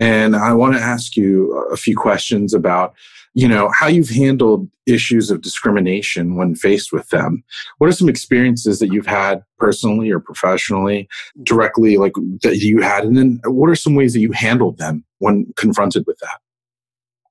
and 0.00 0.34
I 0.34 0.54
want 0.54 0.74
to 0.74 0.80
ask 0.80 1.16
you 1.16 1.52
a 1.70 1.76
few 1.76 1.94
questions 1.94 2.54
about, 2.54 2.94
you 3.34 3.46
know, 3.46 3.70
how 3.78 3.86
you've 3.86 4.08
handled 4.08 4.68
issues 4.86 5.30
of 5.30 5.42
discrimination 5.42 6.36
when 6.36 6.54
faced 6.54 6.90
with 6.90 7.08
them. 7.10 7.44
What 7.78 7.88
are 7.88 7.92
some 7.92 8.08
experiences 8.08 8.78
that 8.78 8.92
you've 8.92 9.06
had 9.06 9.44
personally 9.58 10.10
or 10.10 10.18
professionally, 10.18 11.06
directly, 11.42 11.98
like 11.98 12.14
that 12.42 12.56
you 12.56 12.80
had? 12.80 13.04
And 13.04 13.16
then 13.16 13.40
what 13.44 13.68
are 13.68 13.76
some 13.76 13.94
ways 13.94 14.14
that 14.14 14.20
you 14.20 14.32
handled 14.32 14.78
them 14.78 15.04
when 15.18 15.52
confronted 15.56 16.04
with 16.06 16.18
that? 16.20 16.40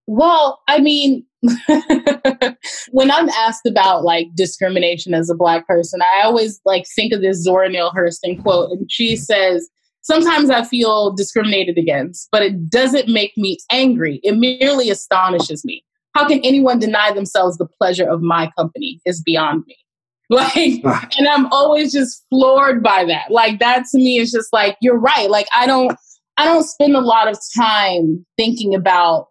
Well, 0.06 0.62
I 0.68 0.80
mean, 0.80 1.26
when 2.92 3.12
I'm 3.12 3.30
asked 3.30 3.66
about 3.66 4.04
like 4.04 4.28
discrimination 4.36 5.14
as 5.14 5.30
a 5.30 5.36
black 5.36 5.68
person, 5.68 6.02
I 6.02 6.24
always 6.24 6.62
like 6.66 6.86
think 6.96 7.14
of 7.14 7.22
this 7.22 7.42
Zora 7.42 7.70
Neale 7.70 7.92
Hurston 7.92 8.42
quote, 8.42 8.72
and 8.72 8.92
she 8.92 9.16
says, 9.16 9.70
Sometimes 10.02 10.50
I 10.50 10.64
feel 10.64 11.12
discriminated 11.12 11.78
against, 11.78 12.30
but 12.32 12.42
it 12.42 12.70
doesn't 12.70 13.10
make 13.10 13.34
me 13.38 13.58
angry. 13.72 14.20
It 14.24 14.38
merely 14.38 14.90
astonishes 14.90 15.64
me. 15.66 15.84
How 16.16 16.28
can 16.28 16.40
anyone 16.44 16.80
deny 16.80 17.12
themselves 17.12 17.58
the 17.58 17.68
pleasure 17.68 18.10
of 18.10 18.22
my 18.22 18.52
company 18.58 19.02
is 19.06 19.22
beyond 19.22 19.66
me. 19.68 19.78
Like, 20.32 20.82
ah. 20.86 21.10
and 21.18 21.28
I'm 21.28 21.48
always 21.52 21.92
just 21.92 22.24
floored 22.30 22.84
by 22.84 23.04
that. 23.06 23.32
Like, 23.32 23.60
that 23.62 23.86
to 23.92 23.98
me 23.98 24.20
is 24.20 24.32
just 24.32 24.54
like, 24.54 24.78
you're 24.80 25.00
right. 25.00 25.28
Like, 25.28 25.48
I 25.56 25.66
don't, 25.66 25.98
I 26.38 26.46
don't 26.46 26.62
spend 26.62 26.96
a 26.96 27.02
lot 27.02 27.28
of 27.28 27.40
time 27.58 28.24
thinking 28.38 28.76
about 28.76 29.26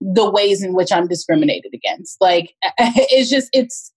the 0.00 0.30
ways 0.30 0.62
in 0.62 0.72
which 0.72 0.90
I'm 0.90 1.08
discriminated 1.08 1.72
against. 1.74 2.16
Like, 2.22 2.54
it's 2.78 3.28
just, 3.28 3.50
it's, 3.52 3.92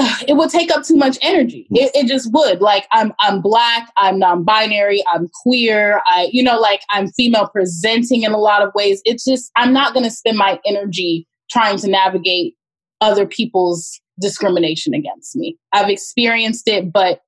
it 0.28 0.34
would 0.34 0.50
take 0.50 0.70
up 0.70 0.84
too 0.84 0.96
much 0.96 1.18
energy. 1.22 1.66
It, 1.70 1.90
it, 1.94 2.06
just 2.06 2.32
would. 2.32 2.60
Like 2.60 2.86
I'm 2.92 3.12
I'm 3.20 3.40
black, 3.40 3.90
I'm 3.96 4.18
non-binary, 4.18 5.02
I'm 5.12 5.28
queer, 5.42 6.00
I 6.06 6.28
you 6.32 6.42
know 6.42 6.58
like 6.58 6.80
I'm 6.90 7.08
female 7.08 7.48
presenting 7.48 8.22
in 8.22 8.32
a 8.32 8.38
lot 8.38 8.62
of 8.62 8.72
ways. 8.74 9.00
It's 9.04 9.24
just 9.24 9.50
I'm 9.56 9.72
not 9.72 9.92
going 9.92 10.04
to 10.04 10.10
spend 10.10 10.38
my 10.38 10.58
energy 10.66 11.26
trying 11.50 11.78
to 11.78 11.88
navigate 11.88 12.54
other 13.00 13.26
people's 13.26 14.00
discrimination 14.20 14.94
against 14.94 15.36
me. 15.36 15.56
I've 15.72 15.88
experienced 15.88 16.68
it, 16.68 16.92
but 16.92 17.20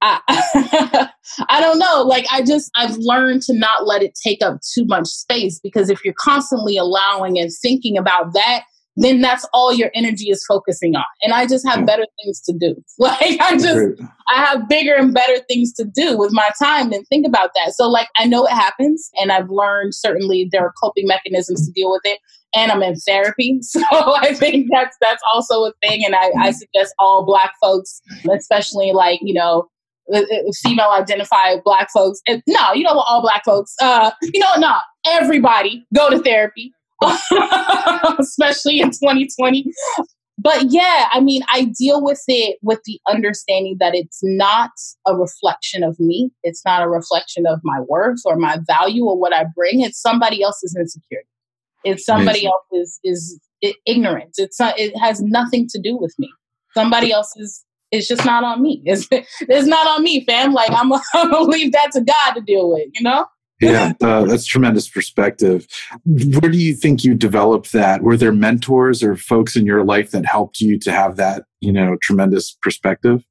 I 0.00 0.20
I 1.48 1.60
don't 1.60 1.78
know. 1.78 2.02
Like 2.02 2.26
I 2.30 2.42
just 2.42 2.70
I've 2.76 2.96
learned 2.98 3.42
to 3.42 3.54
not 3.54 3.86
let 3.86 4.02
it 4.02 4.18
take 4.22 4.42
up 4.42 4.60
too 4.74 4.84
much 4.84 5.06
space 5.06 5.60
because 5.62 5.90
if 5.90 6.04
you're 6.04 6.14
constantly 6.18 6.76
allowing 6.76 7.38
and 7.38 7.50
thinking 7.62 7.96
about 7.96 8.32
that, 8.34 8.64
then 8.96 9.20
that's 9.20 9.46
all 9.52 9.72
your 9.72 9.90
energy 9.94 10.30
is 10.30 10.44
focusing 10.46 10.94
on. 10.96 11.04
And 11.22 11.32
I 11.32 11.46
just 11.46 11.66
have 11.66 11.86
better 11.86 12.06
things 12.22 12.40
to 12.42 12.52
do. 12.52 12.76
Like 12.98 13.40
I 13.40 13.56
just 13.56 14.00
I 14.28 14.44
have 14.44 14.68
bigger 14.68 14.94
and 14.94 15.12
better 15.12 15.42
things 15.48 15.72
to 15.74 15.84
do 15.84 16.16
with 16.16 16.30
my 16.32 16.48
time 16.62 16.90
than 16.90 17.04
think 17.06 17.26
about 17.26 17.50
that. 17.54 17.72
So 17.72 17.88
like 17.88 18.08
I 18.16 18.26
know 18.26 18.44
it 18.44 18.52
happens 18.52 19.10
and 19.20 19.32
I've 19.32 19.50
learned 19.50 19.94
certainly 19.94 20.48
there 20.52 20.64
are 20.64 20.72
coping 20.80 21.06
mechanisms 21.08 21.66
to 21.66 21.72
deal 21.72 21.90
with 21.90 22.02
it. 22.04 22.20
And 22.54 22.70
I'm 22.70 22.82
in 22.82 22.96
therapy. 22.96 23.60
So 23.62 23.82
I 23.90 24.34
think 24.34 24.68
that's 24.70 24.96
that's 25.00 25.22
also 25.32 25.64
a 25.64 25.72
thing. 25.82 26.04
And 26.04 26.14
I, 26.14 26.30
I 26.38 26.50
suggest 26.52 26.94
all 26.98 27.24
black 27.24 27.54
folks, 27.60 28.00
especially 28.30 28.92
like, 28.92 29.18
you 29.22 29.34
know, 29.34 29.68
uh, 30.12 30.18
uh, 30.18 30.52
female 30.62 30.90
identified 30.90 31.62
black 31.64 31.88
folks. 31.92 32.20
And, 32.28 32.42
no, 32.46 32.72
you 32.72 32.84
know 32.84 32.94
what, 32.94 33.06
all 33.08 33.22
black 33.22 33.44
folks. 33.44 33.74
Uh, 33.80 34.10
you 34.22 34.40
know, 34.40 34.54
no, 34.58 34.76
everybody 35.06 35.84
go 35.94 36.10
to 36.10 36.18
therapy 36.20 36.72
especially 38.18 38.80
in 38.80 38.90
2020. 38.90 39.72
But 40.38 40.70
yeah, 40.70 41.08
I 41.12 41.20
mean, 41.20 41.42
I 41.52 41.72
deal 41.78 42.02
with 42.02 42.22
it 42.26 42.58
with 42.62 42.80
the 42.84 43.00
understanding 43.08 43.76
that 43.80 43.94
it's 43.94 44.20
not 44.22 44.70
a 45.06 45.14
reflection 45.14 45.84
of 45.84 46.00
me. 46.00 46.30
It's 46.42 46.64
not 46.64 46.82
a 46.82 46.88
reflection 46.88 47.46
of 47.46 47.60
my 47.62 47.80
worth 47.80 48.20
or 48.24 48.36
my 48.36 48.58
value 48.66 49.04
or 49.04 49.18
what 49.18 49.32
I 49.32 49.44
bring. 49.54 49.82
It's 49.82 50.00
somebody 50.00 50.42
else's 50.42 50.74
insecurity. 50.76 51.28
It's 51.84 52.04
somebody 52.04 52.46
else's 52.46 52.98
is 53.04 53.40
ignorance. 53.86 54.38
It's 54.38 54.58
not, 54.58 54.78
it 54.78 54.96
has 54.98 55.20
nothing 55.20 55.68
to 55.68 55.80
do 55.80 55.96
with 55.96 56.14
me. 56.18 56.30
Somebody 56.74 57.12
else's 57.12 57.64
it's 57.92 58.08
just 58.08 58.24
not 58.24 58.42
on 58.42 58.62
me. 58.62 58.82
It's, 58.86 59.06
it's 59.12 59.66
not 59.66 59.86
on 59.86 60.02
me, 60.02 60.24
fam. 60.24 60.52
Like 60.52 60.70
I'm, 60.72 60.92
I'm 61.14 61.30
gonna 61.30 61.42
leave 61.42 61.72
that 61.72 61.92
to 61.92 62.00
God 62.00 62.32
to 62.32 62.40
deal 62.40 62.70
with, 62.70 62.88
you 62.94 63.02
know? 63.02 63.26
Yeah, 63.62 63.92
uh, 64.00 64.24
that's 64.24 64.46
tremendous 64.46 64.88
perspective. 64.88 65.66
Where 66.04 66.50
do 66.50 66.58
you 66.58 66.74
think 66.74 67.04
you 67.04 67.14
developed 67.14 67.72
that? 67.72 68.02
Were 68.02 68.16
there 68.16 68.32
mentors 68.32 69.02
or 69.02 69.16
folks 69.16 69.56
in 69.56 69.66
your 69.66 69.84
life 69.84 70.10
that 70.10 70.26
helped 70.26 70.60
you 70.60 70.78
to 70.80 70.92
have 70.92 71.16
that, 71.16 71.44
you 71.60 71.72
know, 71.72 71.96
tremendous 72.02 72.56
perspective? 72.60 73.24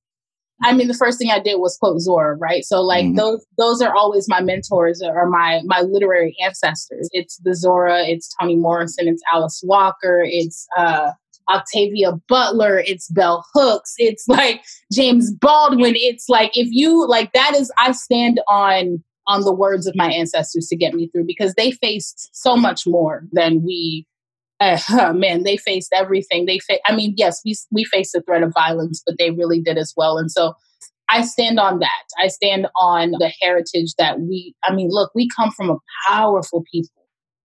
I 0.64 0.74
mean, 0.74 0.88
the 0.88 0.94
first 0.94 1.18
thing 1.18 1.32
I 1.32 1.40
did 1.40 1.56
was 1.56 1.78
quote 1.78 2.00
Zora, 2.00 2.36
right? 2.36 2.64
So 2.64 2.82
like 2.82 3.06
mm-hmm. 3.06 3.16
those 3.16 3.46
those 3.58 3.82
are 3.82 3.96
always 3.96 4.28
my 4.30 4.42
mentors 4.42 5.02
or 5.02 5.28
my 5.28 5.62
my 5.66 5.82
literary 5.82 6.36
ancestors. 6.44 7.10
It's 7.12 7.38
the 7.44 7.56
Zora, 7.56 8.04
it's 8.04 8.34
Toni 8.40 8.56
Morrison, 8.56 9.08
it's 9.08 9.24
Alice 9.34 9.62
Walker, 9.66 10.24
it's 10.24 10.68
uh 10.78 11.12
Octavia 11.50 12.14
Butler, 12.30 12.80
it's 12.86 13.10
Bell 13.10 13.44
Hooks, 13.54 13.96
it's 13.98 14.28
like 14.28 14.62
James 14.92 15.34
Baldwin. 15.34 15.94
It's 15.96 16.30
like 16.30 16.56
if 16.56 16.68
you 16.70 17.08
like 17.08 17.34
that 17.34 17.56
is 17.56 17.72
I 17.78 17.92
stand 17.94 18.40
on 18.48 19.04
on 19.28 19.42
the 19.42 19.54
words 19.54 19.88
of 19.88 19.96
my 19.96 20.12
ancestors 20.12 20.68
to 20.68 20.76
get 20.76 20.94
me 20.94 21.08
through 21.08 21.26
because 21.26 21.54
they 21.56 21.72
faced 21.72 22.30
so 22.34 22.56
much 22.56 22.86
more 22.88 23.24
than 23.32 23.64
we 23.64 24.06
uh, 24.60 25.14
man 25.16 25.44
they 25.44 25.58
faced 25.58 25.92
everything. 25.94 26.46
They 26.46 26.60
fa- 26.60 26.80
i 26.86 26.96
mean 26.96 27.14
yes 27.18 27.42
we 27.46 27.56
we 27.72 27.84
faced 27.86 28.14
the 28.14 28.22
threat 28.22 28.44
of 28.44 28.54
violence 28.54 29.02
but 29.06 29.16
they 29.18 29.32
really 29.32 29.62
did 29.62 29.78
as 29.78 29.94
well. 29.96 30.18
And 30.18 30.32
so 30.32 30.54
i 31.10 31.22
stand 31.22 31.60
on 31.60 31.80
that. 31.80 32.04
I 32.20 32.28
stand 32.28 32.68
on 32.76 33.12
the 33.12 33.32
heritage 33.42 33.94
that 33.98 34.20
we 34.20 34.56
i 34.64 34.74
mean 34.74 34.90
look 34.90 35.12
we 35.16 35.28
come 35.36 35.52
from 35.52 35.70
a 35.70 35.78
powerful 36.08 36.64
people. 36.72 36.94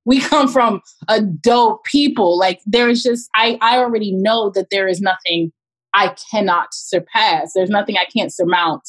We 0.04 0.20
come 0.20 0.46
from 0.46 0.82
a 1.08 1.20
dope 1.20 1.84
people. 1.84 2.38
Like 2.38 2.60
there's 2.66 3.02
just 3.02 3.28
i 3.34 3.58
i 3.60 3.78
already 3.78 4.12
know 4.12 4.50
that 4.54 4.68
there 4.70 4.88
is 4.88 5.00
nothing 5.00 5.52
i 5.94 6.14
cannot 6.30 6.68
surpass. 6.72 7.52
There's 7.54 7.70
nothing 7.70 7.96
i 7.96 8.06
can't 8.14 8.32
surmount 8.32 8.88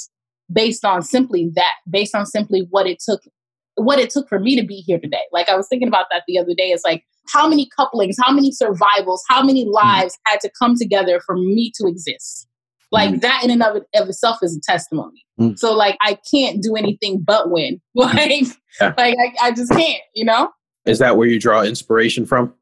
based 0.52 0.86
on 0.86 1.02
simply 1.02 1.52
that, 1.56 1.74
based 1.90 2.16
on 2.16 2.26
simply 2.26 2.68
what 2.70 2.88
it 2.88 3.00
took 3.00 3.22
what 3.76 4.00
it 4.00 4.10
took 4.10 4.28
for 4.28 4.40
me 4.40 4.60
to 4.60 4.66
be 4.66 4.84
here 4.86 5.00
today. 5.00 5.22
Like 5.32 5.50
I 5.50 5.56
was 5.56 5.68
thinking 5.68 5.88
about 5.88 6.08
that 6.12 6.24
the 6.28 6.40
other 6.40 6.54
day. 6.58 6.72
It's 6.72 6.84
like 6.84 7.04
how 7.30 7.48
many 7.48 7.70
couplings, 7.76 8.18
how 8.20 8.34
many 8.34 8.52
survivals, 8.52 9.24
how 9.30 9.44
many 9.44 9.66
mm. 9.66 9.72
lives 9.72 10.16
mm. 10.16 10.32
had 10.32 10.40
to 10.42 10.52
come 10.60 10.76
together 10.76 11.22
for 11.26 11.36
me 11.36 11.72
to 11.76 11.88
exist. 11.88 12.48
Like 12.92 13.16
mm. 13.16 13.22
that 13.22 13.44
in 13.44 13.52
and 13.52 13.62
of, 13.62 13.78
it, 13.78 13.84
of 13.96 14.10
itself 14.10 14.38
is 14.42 14.56
a 14.56 14.62
testimony. 14.62 15.26
Mm. 15.40 15.60
So 15.60 15.76
like 15.76 15.98
I 16.02 16.18
can't 16.32 16.62
do 16.62 16.76
anything 16.76 17.22
but 17.24 17.52
win. 17.52 17.80
Like 17.96 18.44
yeah. 18.82 18.94
like 18.98 19.16
I, 19.18 19.48
I 19.48 19.52
just 19.52 19.72
can't, 19.72 20.02
you 20.14 20.26
know? 20.26 20.50
Is 20.86 21.00
that 21.00 21.18
where 21.18 21.28
you 21.28 21.40
draw 21.40 21.64
inspiration 21.64 22.26
from? 22.26 22.54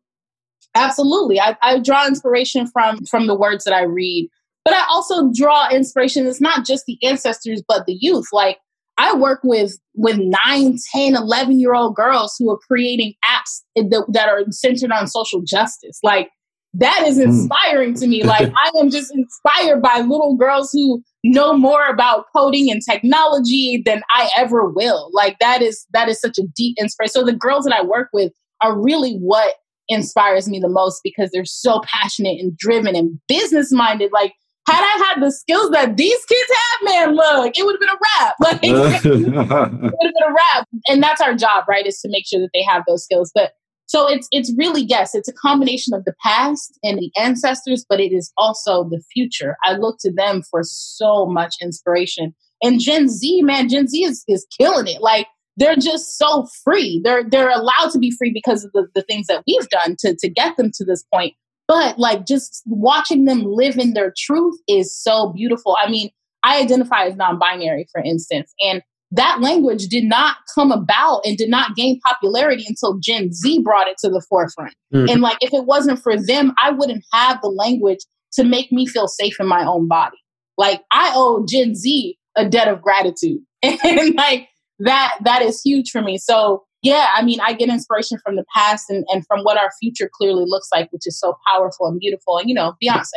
Absolutely. 0.73 1.39
I, 1.39 1.55
I 1.61 1.79
draw 1.79 2.05
inspiration 2.05 2.67
from 2.67 3.05
from 3.05 3.27
the 3.27 3.35
words 3.35 3.63
that 3.63 3.73
I 3.73 3.83
read. 3.83 4.29
But 4.65 4.73
I 4.73 4.83
also 4.89 5.31
draw 5.33 5.69
inspiration. 5.69 6.25
It's 6.25 6.41
not 6.41 6.65
just 6.65 6.85
the 6.87 6.97
ancestors, 7.03 7.63
but 7.67 7.85
the 7.85 7.95
youth. 7.99 8.25
Like 8.33 8.57
I 8.97 9.15
work 9.15 9.41
with 9.43 9.77
with 9.93 10.17
9, 10.17 10.77
10, 10.91 11.15
11 11.15 11.59
year 11.59 11.73
old 11.73 11.95
girls 11.95 12.35
who 12.37 12.51
are 12.51 12.59
creating 12.67 13.13
apps 13.23 13.61
that 13.75 14.27
are 14.27 14.43
centered 14.49 14.91
on 14.91 15.07
social 15.07 15.41
justice. 15.45 15.99
Like 16.03 16.29
that 16.73 17.05
is 17.07 17.15
hmm. 17.15 17.23
inspiring 17.23 17.93
mm. 17.93 17.99
to 17.99 18.07
me. 18.07 18.23
Like 18.23 18.51
I 18.65 18.71
am 18.79 18.89
just 18.89 19.13
inspired 19.13 19.81
by 19.81 19.99
little 19.99 20.35
girls 20.35 20.71
who 20.71 21.01
know 21.23 21.55
more 21.57 21.87
about 21.87 22.25
coding 22.35 22.69
and 22.71 22.81
technology 22.87 23.81
than 23.85 24.01
I 24.09 24.29
ever 24.37 24.69
will. 24.69 25.09
Like 25.13 25.37
that 25.39 25.61
is 25.61 25.85
that 25.93 26.09
is 26.09 26.19
such 26.19 26.37
a 26.37 26.43
deep 26.55 26.75
inspiration. 26.79 27.13
So 27.13 27.25
the 27.25 27.33
girls 27.33 27.65
that 27.65 27.75
I 27.75 27.83
work 27.83 28.09
with 28.13 28.31
are 28.61 28.79
really 28.79 29.13
what 29.13 29.55
inspires 29.87 30.49
me 30.49 30.59
the 30.59 30.69
most 30.69 31.01
because 31.03 31.29
they're 31.31 31.45
so 31.45 31.81
passionate 31.85 32.39
and 32.39 32.57
driven 32.57 32.95
and 32.95 33.19
business 33.27 33.71
minded. 33.71 34.11
Like 34.11 34.33
had 34.67 34.81
I 34.81 35.05
had 35.05 35.23
the 35.23 35.31
skills 35.31 35.69
that 35.71 35.95
these 35.95 36.25
kids 36.25 36.51
have, 36.51 36.83
man, 36.83 37.15
look, 37.15 37.57
it 37.57 37.65
would 37.65 37.73
have 37.73 37.79
been 37.79 37.89
a 37.89 37.99
wrap. 38.01 38.35
Like 38.41 38.59
it 38.63 38.73
would 38.73 38.91
have 38.91 39.03
been 39.03 39.33
a 39.37 40.33
wrap. 40.33 40.67
And 40.87 41.01
that's 41.01 41.21
our 41.21 41.35
job, 41.35 41.65
right? 41.67 41.85
Is 41.85 41.99
to 42.01 42.09
make 42.09 42.25
sure 42.27 42.39
that 42.39 42.49
they 42.53 42.63
have 42.63 42.83
those 42.87 43.03
skills. 43.03 43.31
But 43.33 43.53
so 43.87 44.09
it's 44.09 44.27
it's 44.31 44.53
really 44.57 44.81
yes, 44.81 45.13
it's 45.13 45.29
a 45.29 45.33
combination 45.33 45.93
of 45.93 46.05
the 46.05 46.13
past 46.23 46.79
and 46.83 46.97
the 46.97 47.11
ancestors, 47.17 47.85
but 47.87 47.99
it 47.99 48.11
is 48.11 48.31
also 48.37 48.83
the 48.83 49.01
future. 49.13 49.55
I 49.63 49.73
look 49.73 49.97
to 49.99 50.11
them 50.11 50.41
for 50.49 50.61
so 50.63 51.25
much 51.25 51.55
inspiration. 51.61 52.33
And 52.63 52.79
Gen 52.79 53.09
Z, 53.09 53.41
man, 53.43 53.69
Gen 53.69 53.87
Z 53.87 54.03
is, 54.03 54.23
is 54.27 54.47
killing 54.57 54.87
it. 54.87 55.01
Like 55.01 55.27
they're 55.57 55.75
just 55.75 56.17
so 56.17 56.47
free. 56.63 57.01
They're 57.03 57.23
they're 57.29 57.51
allowed 57.51 57.91
to 57.91 57.99
be 57.99 58.11
free 58.11 58.31
because 58.33 58.63
of 58.63 58.71
the, 58.73 58.87
the 58.95 59.03
things 59.03 59.27
that 59.27 59.43
we've 59.45 59.69
done 59.69 59.95
to 59.99 60.15
to 60.15 60.29
get 60.29 60.57
them 60.57 60.71
to 60.75 60.85
this 60.85 61.03
point. 61.13 61.33
But 61.67 61.97
like 61.97 62.25
just 62.25 62.61
watching 62.65 63.25
them 63.25 63.43
live 63.43 63.77
in 63.77 63.93
their 63.93 64.13
truth 64.15 64.59
is 64.67 64.95
so 64.95 65.33
beautiful. 65.33 65.75
I 65.83 65.89
mean, 65.89 66.11
I 66.43 66.59
identify 66.59 67.05
as 67.05 67.15
non-binary, 67.15 67.87
for 67.91 68.01
instance, 68.03 68.53
and 68.61 68.83
that 69.11 69.39
language 69.39 69.87
did 69.87 70.03
not 70.03 70.37
come 70.53 70.71
about 70.71 71.21
and 71.25 71.37
did 71.37 71.49
not 71.49 71.75
gain 71.75 71.99
popularity 72.05 72.65
until 72.67 72.97
Gen 72.99 73.31
Z 73.31 73.61
brought 73.63 73.87
it 73.87 73.97
to 73.99 74.09
the 74.09 74.23
forefront. 74.29 74.73
Mm-hmm. 74.93 75.09
And 75.09 75.21
like, 75.21 75.37
if 75.41 75.53
it 75.53 75.65
wasn't 75.65 76.01
for 76.01 76.17
them, 76.17 76.53
I 76.61 76.71
wouldn't 76.71 77.03
have 77.13 77.39
the 77.41 77.47
language 77.47 77.99
to 78.33 78.43
make 78.43 78.71
me 78.71 78.85
feel 78.85 79.07
safe 79.07 79.39
in 79.39 79.47
my 79.47 79.63
own 79.63 79.87
body. 79.87 80.17
Like, 80.57 80.81
I 80.91 81.13
owe 81.15 81.45
Gen 81.47 81.75
Z 81.75 82.17
a 82.35 82.49
debt 82.49 82.67
of 82.67 82.81
gratitude. 82.81 83.39
and 83.63 84.15
like, 84.15 84.49
that, 84.79 85.17
that 85.23 85.41
is 85.41 85.61
huge 85.63 85.91
for 85.91 86.01
me. 86.01 86.17
So, 86.17 86.65
yeah, 86.85 87.09
I 87.15 87.23
mean, 87.23 87.39
I 87.41 87.53
get 87.53 87.69
inspiration 87.69 88.19
from 88.23 88.35
the 88.35 88.45
past 88.55 88.91
and, 88.91 89.03
and 89.11 89.25
from 89.25 89.41
what 89.41 89.57
our 89.57 89.71
future 89.81 90.07
clearly 90.13 90.43
looks 90.45 90.69
like, 90.71 90.91
which 90.93 91.07
is 91.07 91.19
so 91.19 91.35
powerful 91.47 91.87
and 91.87 91.99
beautiful. 91.99 92.37
And, 92.37 92.47
you 92.47 92.53
know, 92.53 92.75
Beyonce. 92.81 93.09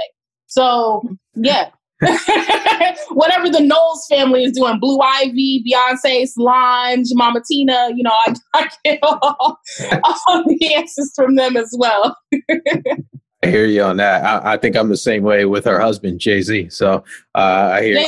So, 0.46 1.02
yeah, 1.34 1.68
whatever 3.10 3.50
the 3.50 3.60
Knowles 3.60 4.06
family 4.08 4.44
is 4.44 4.52
doing, 4.52 4.80
Blue 4.80 4.98
Ivy, 4.98 5.62
Beyonce, 5.68 6.26
Solange, 6.26 7.08
Mama 7.12 7.42
Tina, 7.46 7.90
you 7.94 8.02
know, 8.02 8.14
I, 8.24 8.34
I 8.54 8.68
get 8.86 9.00
all, 9.02 9.60
all 10.26 10.44
the 10.46 10.74
answers 10.74 11.12
from 11.14 11.36
them 11.36 11.58
as 11.58 11.74
well. 11.76 12.16
I 13.42 13.48
hear 13.48 13.66
you 13.66 13.82
on 13.82 13.98
that. 13.98 14.24
I, 14.24 14.54
I, 14.54 14.56
think 14.56 14.76
I'm 14.76 14.88
the 14.88 14.96
same 14.96 15.24
way 15.24 15.44
with 15.44 15.66
her 15.66 15.78
husband, 15.78 16.20
Jay 16.20 16.40
Z. 16.40 16.70
So 16.70 17.04
uh, 17.34 17.70
I 17.74 17.82
hear 17.82 18.06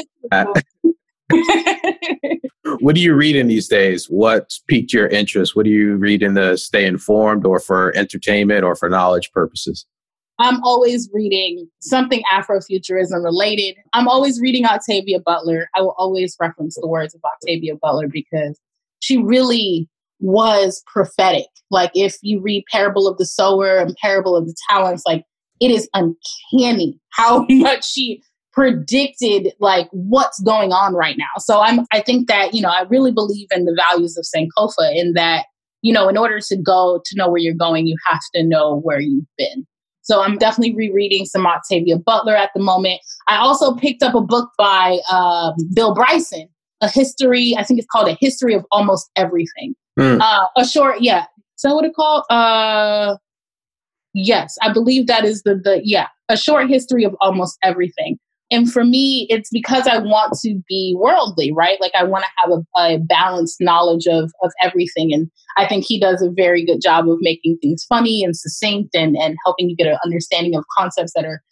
what 2.80 2.96
are 2.96 3.00
you 3.00 3.14
reading 3.14 3.46
these 3.48 3.68
days? 3.68 4.06
What's 4.06 4.58
piqued 4.68 4.92
your 4.92 5.08
interest? 5.08 5.56
What 5.56 5.64
do 5.64 5.70
you 5.70 5.96
read 5.96 6.22
in 6.22 6.34
the 6.34 6.56
stay 6.56 6.86
informed 6.86 7.46
or 7.46 7.60
for 7.60 7.96
entertainment 7.96 8.64
or 8.64 8.74
for 8.74 8.88
knowledge 8.88 9.30
purposes? 9.32 9.86
I'm 10.38 10.62
always 10.64 11.10
reading 11.12 11.68
something 11.80 12.22
Afrofuturism 12.32 13.22
related. 13.22 13.76
I'm 13.92 14.08
always 14.08 14.40
reading 14.40 14.64
Octavia 14.64 15.20
Butler. 15.20 15.68
I 15.76 15.82
will 15.82 15.94
always 15.98 16.34
reference 16.40 16.76
the 16.80 16.88
words 16.88 17.14
of 17.14 17.20
Octavia 17.22 17.74
Butler 17.76 18.08
because 18.08 18.58
she 19.00 19.18
really 19.18 19.86
was 20.18 20.82
prophetic. 20.86 21.46
Like 21.70 21.90
if 21.94 22.16
you 22.22 22.40
read 22.40 22.64
Parable 22.70 23.06
of 23.06 23.18
the 23.18 23.26
Sower 23.26 23.76
and 23.78 23.94
Parable 23.96 24.34
of 24.34 24.46
the 24.46 24.54
Talents, 24.68 25.02
like 25.06 25.24
it 25.60 25.70
is 25.70 25.88
uncanny 25.92 26.98
how 27.10 27.46
much 27.50 27.86
she 27.86 28.22
predicted 28.52 29.52
like 29.60 29.88
what's 29.92 30.40
going 30.40 30.72
on 30.72 30.94
right 30.94 31.16
now. 31.16 31.38
So 31.38 31.60
I'm 31.60 31.86
I 31.92 32.00
think 32.00 32.28
that, 32.28 32.54
you 32.54 32.62
know, 32.62 32.70
I 32.70 32.82
really 32.88 33.12
believe 33.12 33.48
in 33.54 33.64
the 33.64 33.80
values 33.90 34.16
of 34.16 34.24
Sankofa 34.24 34.94
in 34.94 35.12
that, 35.14 35.46
you 35.82 35.92
know, 35.92 36.08
in 36.08 36.16
order 36.16 36.40
to 36.40 36.56
go 36.56 37.00
to 37.04 37.16
know 37.16 37.28
where 37.28 37.38
you're 37.40 37.54
going, 37.54 37.86
you 37.86 37.96
have 38.06 38.20
to 38.34 38.42
know 38.42 38.80
where 38.80 39.00
you've 39.00 39.24
been. 39.38 39.66
So 40.02 40.22
I'm 40.22 40.38
definitely 40.38 40.74
rereading 40.74 41.24
some 41.26 41.46
Octavia 41.46 41.96
Butler 41.96 42.34
at 42.34 42.50
the 42.54 42.60
moment. 42.60 43.00
I 43.28 43.36
also 43.36 43.74
picked 43.76 44.02
up 44.02 44.14
a 44.14 44.20
book 44.20 44.50
by 44.58 44.98
um, 45.12 45.54
Bill 45.72 45.94
Bryson, 45.94 46.48
a 46.80 46.88
history, 46.88 47.54
I 47.56 47.62
think 47.62 47.78
it's 47.78 47.86
called 47.92 48.08
A 48.08 48.16
History 48.20 48.54
of 48.54 48.64
Almost 48.72 49.10
Everything. 49.14 49.74
Mm. 49.98 50.20
Uh, 50.20 50.46
a 50.56 50.64
short, 50.64 51.02
yeah. 51.02 51.26
Is 51.56 51.62
that 51.62 51.74
what 51.74 51.84
it 51.84 51.94
called? 51.94 52.24
Uh, 52.30 53.18
yes, 54.14 54.56
I 54.62 54.72
believe 54.72 55.06
that 55.06 55.24
is 55.24 55.42
the, 55.42 55.54
the, 55.54 55.80
yeah, 55.84 56.08
a 56.28 56.36
short 56.36 56.68
history 56.68 57.04
of 57.04 57.14
almost 57.20 57.58
everything. 57.62 58.18
And 58.50 58.70
for 58.70 58.84
me, 58.84 59.26
it's 59.30 59.48
because 59.50 59.86
I 59.86 59.98
want 59.98 60.32
to 60.42 60.60
be 60.68 60.96
worldly, 60.98 61.52
right? 61.52 61.80
Like 61.80 61.94
I 61.94 62.02
want 62.02 62.24
to 62.24 62.30
have 62.38 62.50
a, 62.50 62.94
a, 62.94 62.98
balanced 62.98 63.58
knowledge 63.60 64.06
of, 64.08 64.32
of 64.42 64.52
everything. 64.60 65.12
And 65.12 65.30
I 65.56 65.68
think 65.68 65.84
he 65.84 66.00
does 66.00 66.20
a 66.20 66.30
very 66.30 66.64
good 66.64 66.80
job 66.82 67.08
of 67.08 67.18
making 67.20 67.58
things 67.62 67.84
funny 67.88 68.24
and 68.24 68.36
succinct 68.36 68.94
and, 68.94 69.16
and 69.16 69.36
helping 69.44 69.70
you 69.70 69.76
get 69.76 69.86
an 69.86 69.98
understanding 70.04 70.56
of 70.56 70.64
concepts 70.76 71.12
that 71.14 71.24
are 71.24 71.42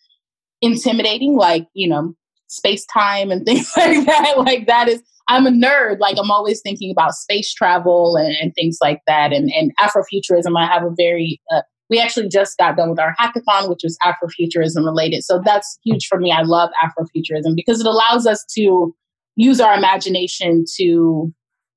intimidating, 0.61 1.37
like, 1.37 1.67
you 1.73 1.89
know, 1.89 2.15
space 2.49 2.85
time 2.87 3.31
and 3.31 3.45
things 3.47 3.73
like 3.77 4.05
that. 4.07 4.35
Like 4.39 4.67
that 4.67 4.89
is, 4.89 5.01
I'm 5.29 5.47
a 5.47 5.51
nerd. 5.51 6.01
Like 6.01 6.17
I'm 6.19 6.33
always 6.33 6.61
thinking 6.63 6.91
about 6.91 7.15
space 7.15 7.55
travel 7.55 8.17
and, 8.17 8.35
and 8.41 8.53
things 8.55 8.79
like 8.83 9.03
that. 9.07 9.33
And, 9.33 9.53
and 9.53 9.73
Afrofuturism, 9.79 10.59
I 10.59 10.67
have 10.67 10.83
a 10.83 10.95
very 10.97 11.41
uh, 11.55 11.63
we 11.91 11.99
actually 11.99 12.29
just 12.29 12.57
got 12.59 12.77
done 12.77 12.91
with 12.91 13.01
our 13.01 13.15
hackathon, 13.19 13.69
which 13.69 13.81
was 13.83 13.97
Afrofuturism 14.05 14.85
related. 14.85 15.25
So 15.25 15.41
that's 15.45 15.79
huge 15.85 16.07
for 16.07 16.19
me. 16.19 16.33
I 16.33 16.43
love 16.43 16.71
Afrofuturism 16.83 17.55
because 17.57 17.81
it 17.81 17.87
allows 17.87 18.27
us 18.27 18.45
to 18.57 18.95
use 19.37 19.61
our 19.61 19.75
imagination 19.75 20.65
to 20.77 21.33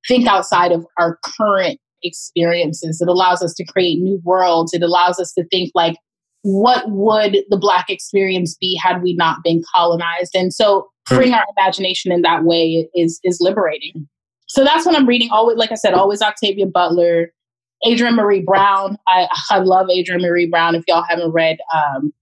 think 0.08 0.28
outside 0.28 0.72
of 0.72 0.86
our 1.00 1.20
current 1.24 1.80
experiences. 2.04 3.00
It 3.02 3.08
allows 3.08 3.42
us 3.42 3.54
to 3.54 3.66
create 3.66 4.00
new 4.00 4.20
worlds. 4.24 4.74
It 4.74 4.82
allows 4.82 5.20
us 5.20 5.32
to 5.34 5.46
think 5.46 5.72
like, 5.76 5.96
what 6.44 6.90
would 6.90 7.38
the 7.50 7.58
Black 7.58 7.90
experience 7.90 8.58
be 8.60 8.76
had 8.76 9.04
we 9.04 9.14
not 9.14 9.44
been 9.44 9.62
colonized? 9.74 10.36
And 10.36 10.52
so 10.52 10.90
freeing 11.06 11.34
our 11.34 11.46
imagination 11.56 12.12
in 12.12 12.24
that 12.24 12.44
way 12.44 12.90
is, 12.96 13.20
is 13.24 13.38
liberating. 13.40 14.08
So 14.48 14.64
that's 14.64 14.86
what 14.86 14.96
I'm 14.96 15.08
reading. 15.08 15.30
Always, 15.32 15.58
like 15.58 15.72
I 15.72 15.76
said, 15.76 15.94
always 15.94 16.22
Octavia 16.22 16.66
Butler. 16.66 17.32
Adrienne 17.88 18.16
Maree 18.16 18.46
Brown. 18.46 18.98
I 19.08 19.28
I 19.50 19.60
love 19.60 19.88
Adrienne 19.90 20.22
Maree 20.22 20.50
Brown. 20.50 20.76
If 20.76 20.84
y'all 20.88 21.04
haven't 21.08 21.32
read, 21.32 21.58
um, 21.74 22.14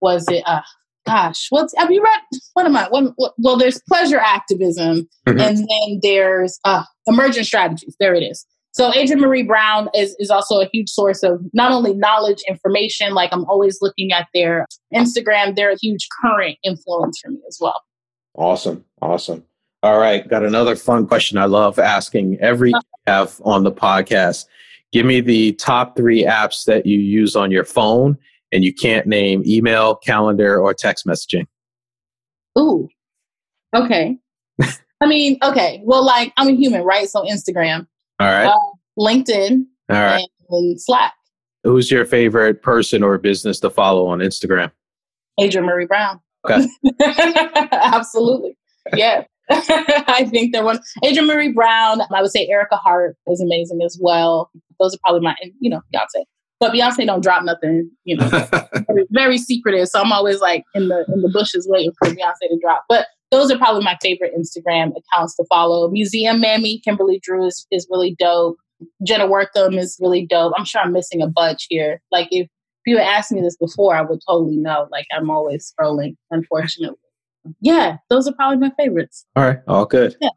was 0.00 0.26
it? 0.28 0.42
Uh, 0.46 0.62
gosh, 1.06 1.46
what's 1.50 1.74
have 1.76 1.90
you 1.90 2.02
read? 2.02 2.20
What 2.54 2.66
am 2.66 2.76
I? 2.76 2.88
What, 2.88 3.12
what, 3.16 3.34
well, 3.38 3.56
there's 3.56 3.80
pleasure 3.88 4.18
activism, 4.18 5.08
mm-hmm. 5.26 5.40
and 5.40 5.58
then 5.58 6.00
there's 6.02 6.58
uh, 6.64 6.84
emergent 7.06 7.46
strategies. 7.46 7.96
There 8.00 8.14
it 8.14 8.22
is. 8.22 8.46
So 8.72 8.88
Adrienne 8.88 9.20
Maree 9.20 9.46
Brown 9.46 9.88
is 9.94 10.16
is 10.18 10.30
also 10.30 10.60
a 10.60 10.68
huge 10.72 10.90
source 10.90 11.22
of 11.22 11.40
not 11.52 11.70
only 11.70 11.94
knowledge, 11.94 12.42
information. 12.48 13.14
Like 13.14 13.30
I'm 13.32 13.44
always 13.44 13.78
looking 13.80 14.12
at 14.12 14.26
their 14.34 14.66
Instagram. 14.92 15.54
They're 15.54 15.70
a 15.70 15.78
huge 15.80 16.08
current 16.20 16.58
influence 16.64 17.20
for 17.22 17.30
me 17.30 17.38
as 17.46 17.58
well. 17.60 17.80
Awesome, 18.34 18.84
awesome. 19.00 19.44
All 19.84 19.98
right, 19.98 20.26
got 20.26 20.42
another 20.44 20.76
fun 20.76 21.06
question 21.06 21.38
I 21.38 21.44
love 21.44 21.78
asking 21.78 22.38
every 22.40 22.72
uh-huh. 22.72 22.82
have 23.06 23.40
on 23.44 23.62
the 23.62 23.70
podcast. 23.70 24.46
Give 24.94 25.04
me 25.04 25.20
the 25.20 25.54
top 25.54 25.96
three 25.96 26.22
apps 26.22 26.66
that 26.66 26.86
you 26.86 27.00
use 27.00 27.34
on 27.34 27.50
your 27.50 27.64
phone, 27.64 28.16
and 28.52 28.62
you 28.62 28.72
can't 28.72 29.08
name 29.08 29.42
email, 29.44 29.96
calendar, 29.96 30.60
or 30.60 30.72
text 30.72 31.04
messaging. 31.04 31.48
Ooh, 32.56 32.88
okay. 33.74 34.16
I 34.62 35.06
mean, 35.06 35.36
okay. 35.42 35.82
Well, 35.82 36.06
like 36.06 36.32
I'm 36.36 36.46
a 36.46 36.52
human, 36.52 36.82
right? 36.82 37.08
So 37.08 37.24
Instagram. 37.24 37.88
All 38.20 38.28
right. 38.28 38.46
Uh, 38.46 38.56
LinkedIn. 38.96 39.64
All 39.90 40.00
right. 40.00 40.28
And 40.50 40.80
Slack. 40.80 41.14
Who's 41.64 41.90
your 41.90 42.04
favorite 42.04 42.62
person 42.62 43.02
or 43.02 43.18
business 43.18 43.58
to 43.60 43.70
follow 43.70 44.06
on 44.06 44.20
Instagram? 44.20 44.70
Adrienne 45.40 45.68
Maree 45.68 45.88
Brown. 45.88 46.20
Okay. 46.48 46.68
Absolutely. 47.72 48.56
Yeah. 48.94 49.24
I 49.50 50.26
think 50.30 50.52
they're 50.52 50.64
one. 50.64 50.80
Adrienne 51.04 51.28
Maree 51.28 51.54
Brown. 51.54 52.00
I 52.12 52.22
would 52.22 52.30
say 52.30 52.48
Ericka 52.48 52.78
Hart 52.82 53.16
is 53.26 53.40
amazing 53.40 53.80
as 53.84 53.98
well. 54.00 54.50
Those 54.80 54.94
are 54.94 54.98
probably 55.04 55.20
my, 55.20 55.36
you 55.60 55.70
know, 55.70 55.80
Beyonce. 55.94 56.24
but 56.60 56.72
Beyonce 56.72 57.06
don't 57.06 57.22
drop 57.22 57.44
nothing, 57.44 57.90
you 58.04 58.16
know, 58.16 58.28
very, 58.88 59.06
very 59.10 59.38
secretive. 59.38 59.88
So 59.88 60.00
I'm 60.00 60.12
always 60.12 60.40
like 60.40 60.64
in 60.74 60.88
the 60.88 61.04
in 61.12 61.20
the 61.20 61.28
bushes 61.28 61.66
waiting 61.68 61.92
for 61.98 62.08
Beyonce 62.08 62.48
to 62.48 62.58
drop. 62.60 62.84
But 62.88 63.06
those 63.30 63.50
are 63.50 63.58
probably 63.58 63.84
my 63.84 63.98
favorite 64.00 64.32
Instagram 64.38 64.92
accounts 64.96 65.34
to 65.36 65.44
follow. 65.48 65.90
Museum 65.90 66.40
Mammy, 66.40 66.80
Kimberly 66.84 67.20
Drew 67.22 67.46
is, 67.46 67.66
is 67.70 67.86
really 67.90 68.14
dope. 68.18 68.56
Jenna 69.06 69.26
Wortham 69.26 69.74
is 69.74 69.96
really 70.00 70.24
dope. 70.26 70.52
I'm 70.56 70.64
sure 70.64 70.80
I'm 70.80 70.92
missing 70.92 71.20
a 71.20 71.26
bunch 71.26 71.66
here. 71.68 72.00
Like 72.12 72.28
if 72.30 72.48
you 72.86 72.98
had 72.98 73.06
asked 73.06 73.32
me 73.32 73.40
this 73.40 73.56
before, 73.56 73.96
I 73.96 74.02
would 74.02 74.20
totally 74.28 74.56
know. 74.56 74.88
Like 74.90 75.06
I'm 75.12 75.30
always 75.30 75.72
scrolling, 75.72 76.16
unfortunately. 76.30 76.98
Yeah, 77.60 77.98
those 78.10 78.28
are 78.28 78.34
probably 78.34 78.58
my 78.58 78.72
favorites. 78.78 79.26
All 79.36 79.44
right, 79.44 79.58
all 79.66 79.86
good. 79.86 80.16
Yeah. 80.20 80.30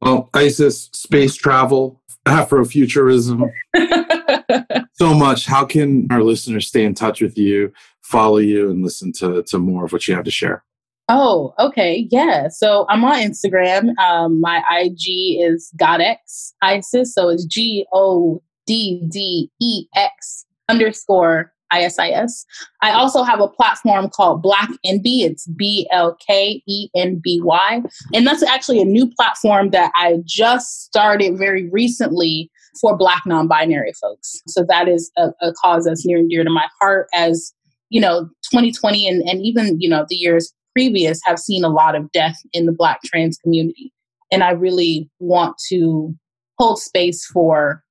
Well, 0.00 0.30
ISIS, 0.34 0.90
space 0.92 1.36
travel, 1.36 2.02
Afrofuturism, 2.26 3.50
so 4.94 5.14
much. 5.14 5.46
How 5.46 5.64
can 5.64 6.06
our 6.10 6.22
listeners 6.22 6.68
stay 6.68 6.84
in 6.84 6.94
touch 6.94 7.20
with 7.20 7.36
you, 7.38 7.72
follow 8.02 8.38
you, 8.38 8.70
and 8.70 8.82
listen 8.82 9.12
to, 9.14 9.42
to 9.44 9.58
more 9.58 9.84
of 9.84 9.92
what 9.92 10.06
you 10.06 10.14
have 10.14 10.24
to 10.24 10.30
share? 10.30 10.64
Oh, 11.08 11.52
okay. 11.58 12.06
Yeah. 12.10 12.48
So 12.48 12.86
I'm 12.88 13.04
on 13.04 13.20
Instagram. 13.20 13.96
Um, 13.98 14.40
my 14.40 14.62
IG 14.70 15.40
is 15.40 15.72
Goddex 15.76 16.52
Isis. 16.62 17.12
So 17.12 17.28
it's 17.28 17.44
G 17.44 17.86
O 17.92 18.42
D 18.66 19.06
D 19.10 19.50
E 19.60 19.86
X 19.96 20.46
underscore 20.68 21.52
ISIS. 21.72 22.44
I 22.82 22.92
also 22.92 23.22
have 23.22 23.40
a 23.40 23.48
platform 23.48 24.10
called 24.10 24.42
Black 24.42 24.68
Enby. 24.86 25.22
It's 25.22 25.46
B 25.48 25.88
L 25.90 26.16
K 26.26 26.62
E 26.66 26.88
N 26.94 27.20
B 27.22 27.40
Y. 27.42 27.82
And 28.14 28.26
that's 28.26 28.42
actually 28.42 28.80
a 28.80 28.84
new 28.84 29.10
platform 29.10 29.70
that 29.70 29.92
I 29.96 30.18
just 30.24 30.84
started 30.84 31.38
very 31.38 31.68
recently 31.70 32.50
for 32.80 32.96
Black 32.96 33.22
non 33.26 33.48
binary 33.48 33.92
folks. 34.00 34.42
So 34.46 34.64
that 34.68 34.88
is 34.88 35.10
a, 35.16 35.30
a, 35.40 35.52
cause 35.62 35.84
that's 35.84 36.06
near 36.06 36.18
and 36.18 36.30
dear 36.30 36.44
to 36.44 36.50
my 36.50 36.66
heart 36.80 37.08
as, 37.14 37.52
you 37.90 38.00
know, 38.00 38.28
2020 38.50 39.08
and, 39.08 39.22
and 39.28 39.42
even, 39.42 39.80
you 39.80 39.88
know, 39.88 40.06
the 40.08 40.16
years 40.16 40.52
previous 40.74 41.20
have 41.24 41.38
seen 41.38 41.64
a 41.64 41.68
lot 41.68 41.94
of 41.94 42.10
death 42.12 42.36
in 42.52 42.66
the 42.66 42.72
Black 42.72 43.00
trans 43.04 43.36
community. 43.38 43.92
And 44.30 44.42
I 44.42 44.50
really 44.50 45.10
want 45.18 45.56
to 45.68 46.14
hold 46.58 46.78
space 46.78 47.26
for 47.26 47.82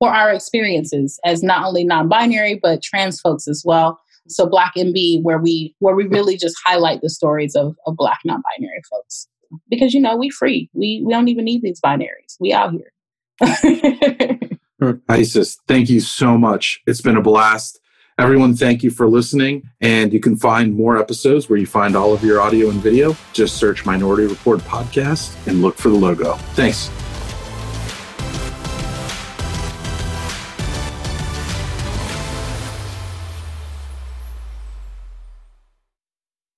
for 0.00 0.10
our 0.10 0.32
experiences 0.32 1.20
as 1.24 1.44
not 1.44 1.64
only 1.64 1.84
non-binary 1.84 2.58
but 2.60 2.82
trans 2.82 3.20
folks 3.20 3.46
as 3.46 3.62
well. 3.64 4.00
So 4.26 4.46
Black 4.46 4.74
Enby, 4.76 5.22
where 5.22 5.38
we 5.38 5.76
where 5.78 5.94
we 5.94 6.06
really 6.06 6.36
just 6.36 6.56
highlight 6.64 7.02
the 7.02 7.10
stories 7.10 7.54
of, 7.54 7.76
of 7.86 7.96
Black 7.96 8.18
non-binary 8.24 8.82
folks. 8.90 9.28
Because 9.68 9.94
you 9.94 10.00
know, 10.00 10.16
we 10.16 10.30
free. 10.30 10.68
We 10.72 11.02
we 11.04 11.12
don't 11.12 11.28
even 11.28 11.44
need 11.44 11.62
these 11.62 11.80
binaries. 11.80 12.36
We 12.40 12.52
out 12.52 12.72
here. 12.72 12.92
Isis, 15.08 15.58
thank 15.68 15.90
you 15.90 16.00
so 16.00 16.38
much. 16.38 16.80
It's 16.86 17.00
been 17.00 17.16
a 17.16 17.22
blast. 17.22 17.80
Everyone, 18.18 18.54
thank 18.54 18.82
you 18.82 18.90
for 18.90 19.08
listening. 19.08 19.68
And 19.80 20.12
you 20.12 20.20
can 20.20 20.36
find 20.36 20.74
more 20.74 20.98
episodes 20.98 21.48
where 21.48 21.58
you 21.58 21.66
find 21.66 21.96
all 21.96 22.12
of 22.12 22.22
your 22.22 22.40
audio 22.40 22.68
and 22.68 22.80
video. 22.80 23.16
Just 23.32 23.56
search 23.56 23.86
Minority 23.86 24.26
Report 24.26 24.60
Podcast 24.60 25.46
and 25.46 25.62
look 25.62 25.76
for 25.76 25.88
the 25.88 25.96
logo. 25.96 26.34
Thanks. 26.54 26.90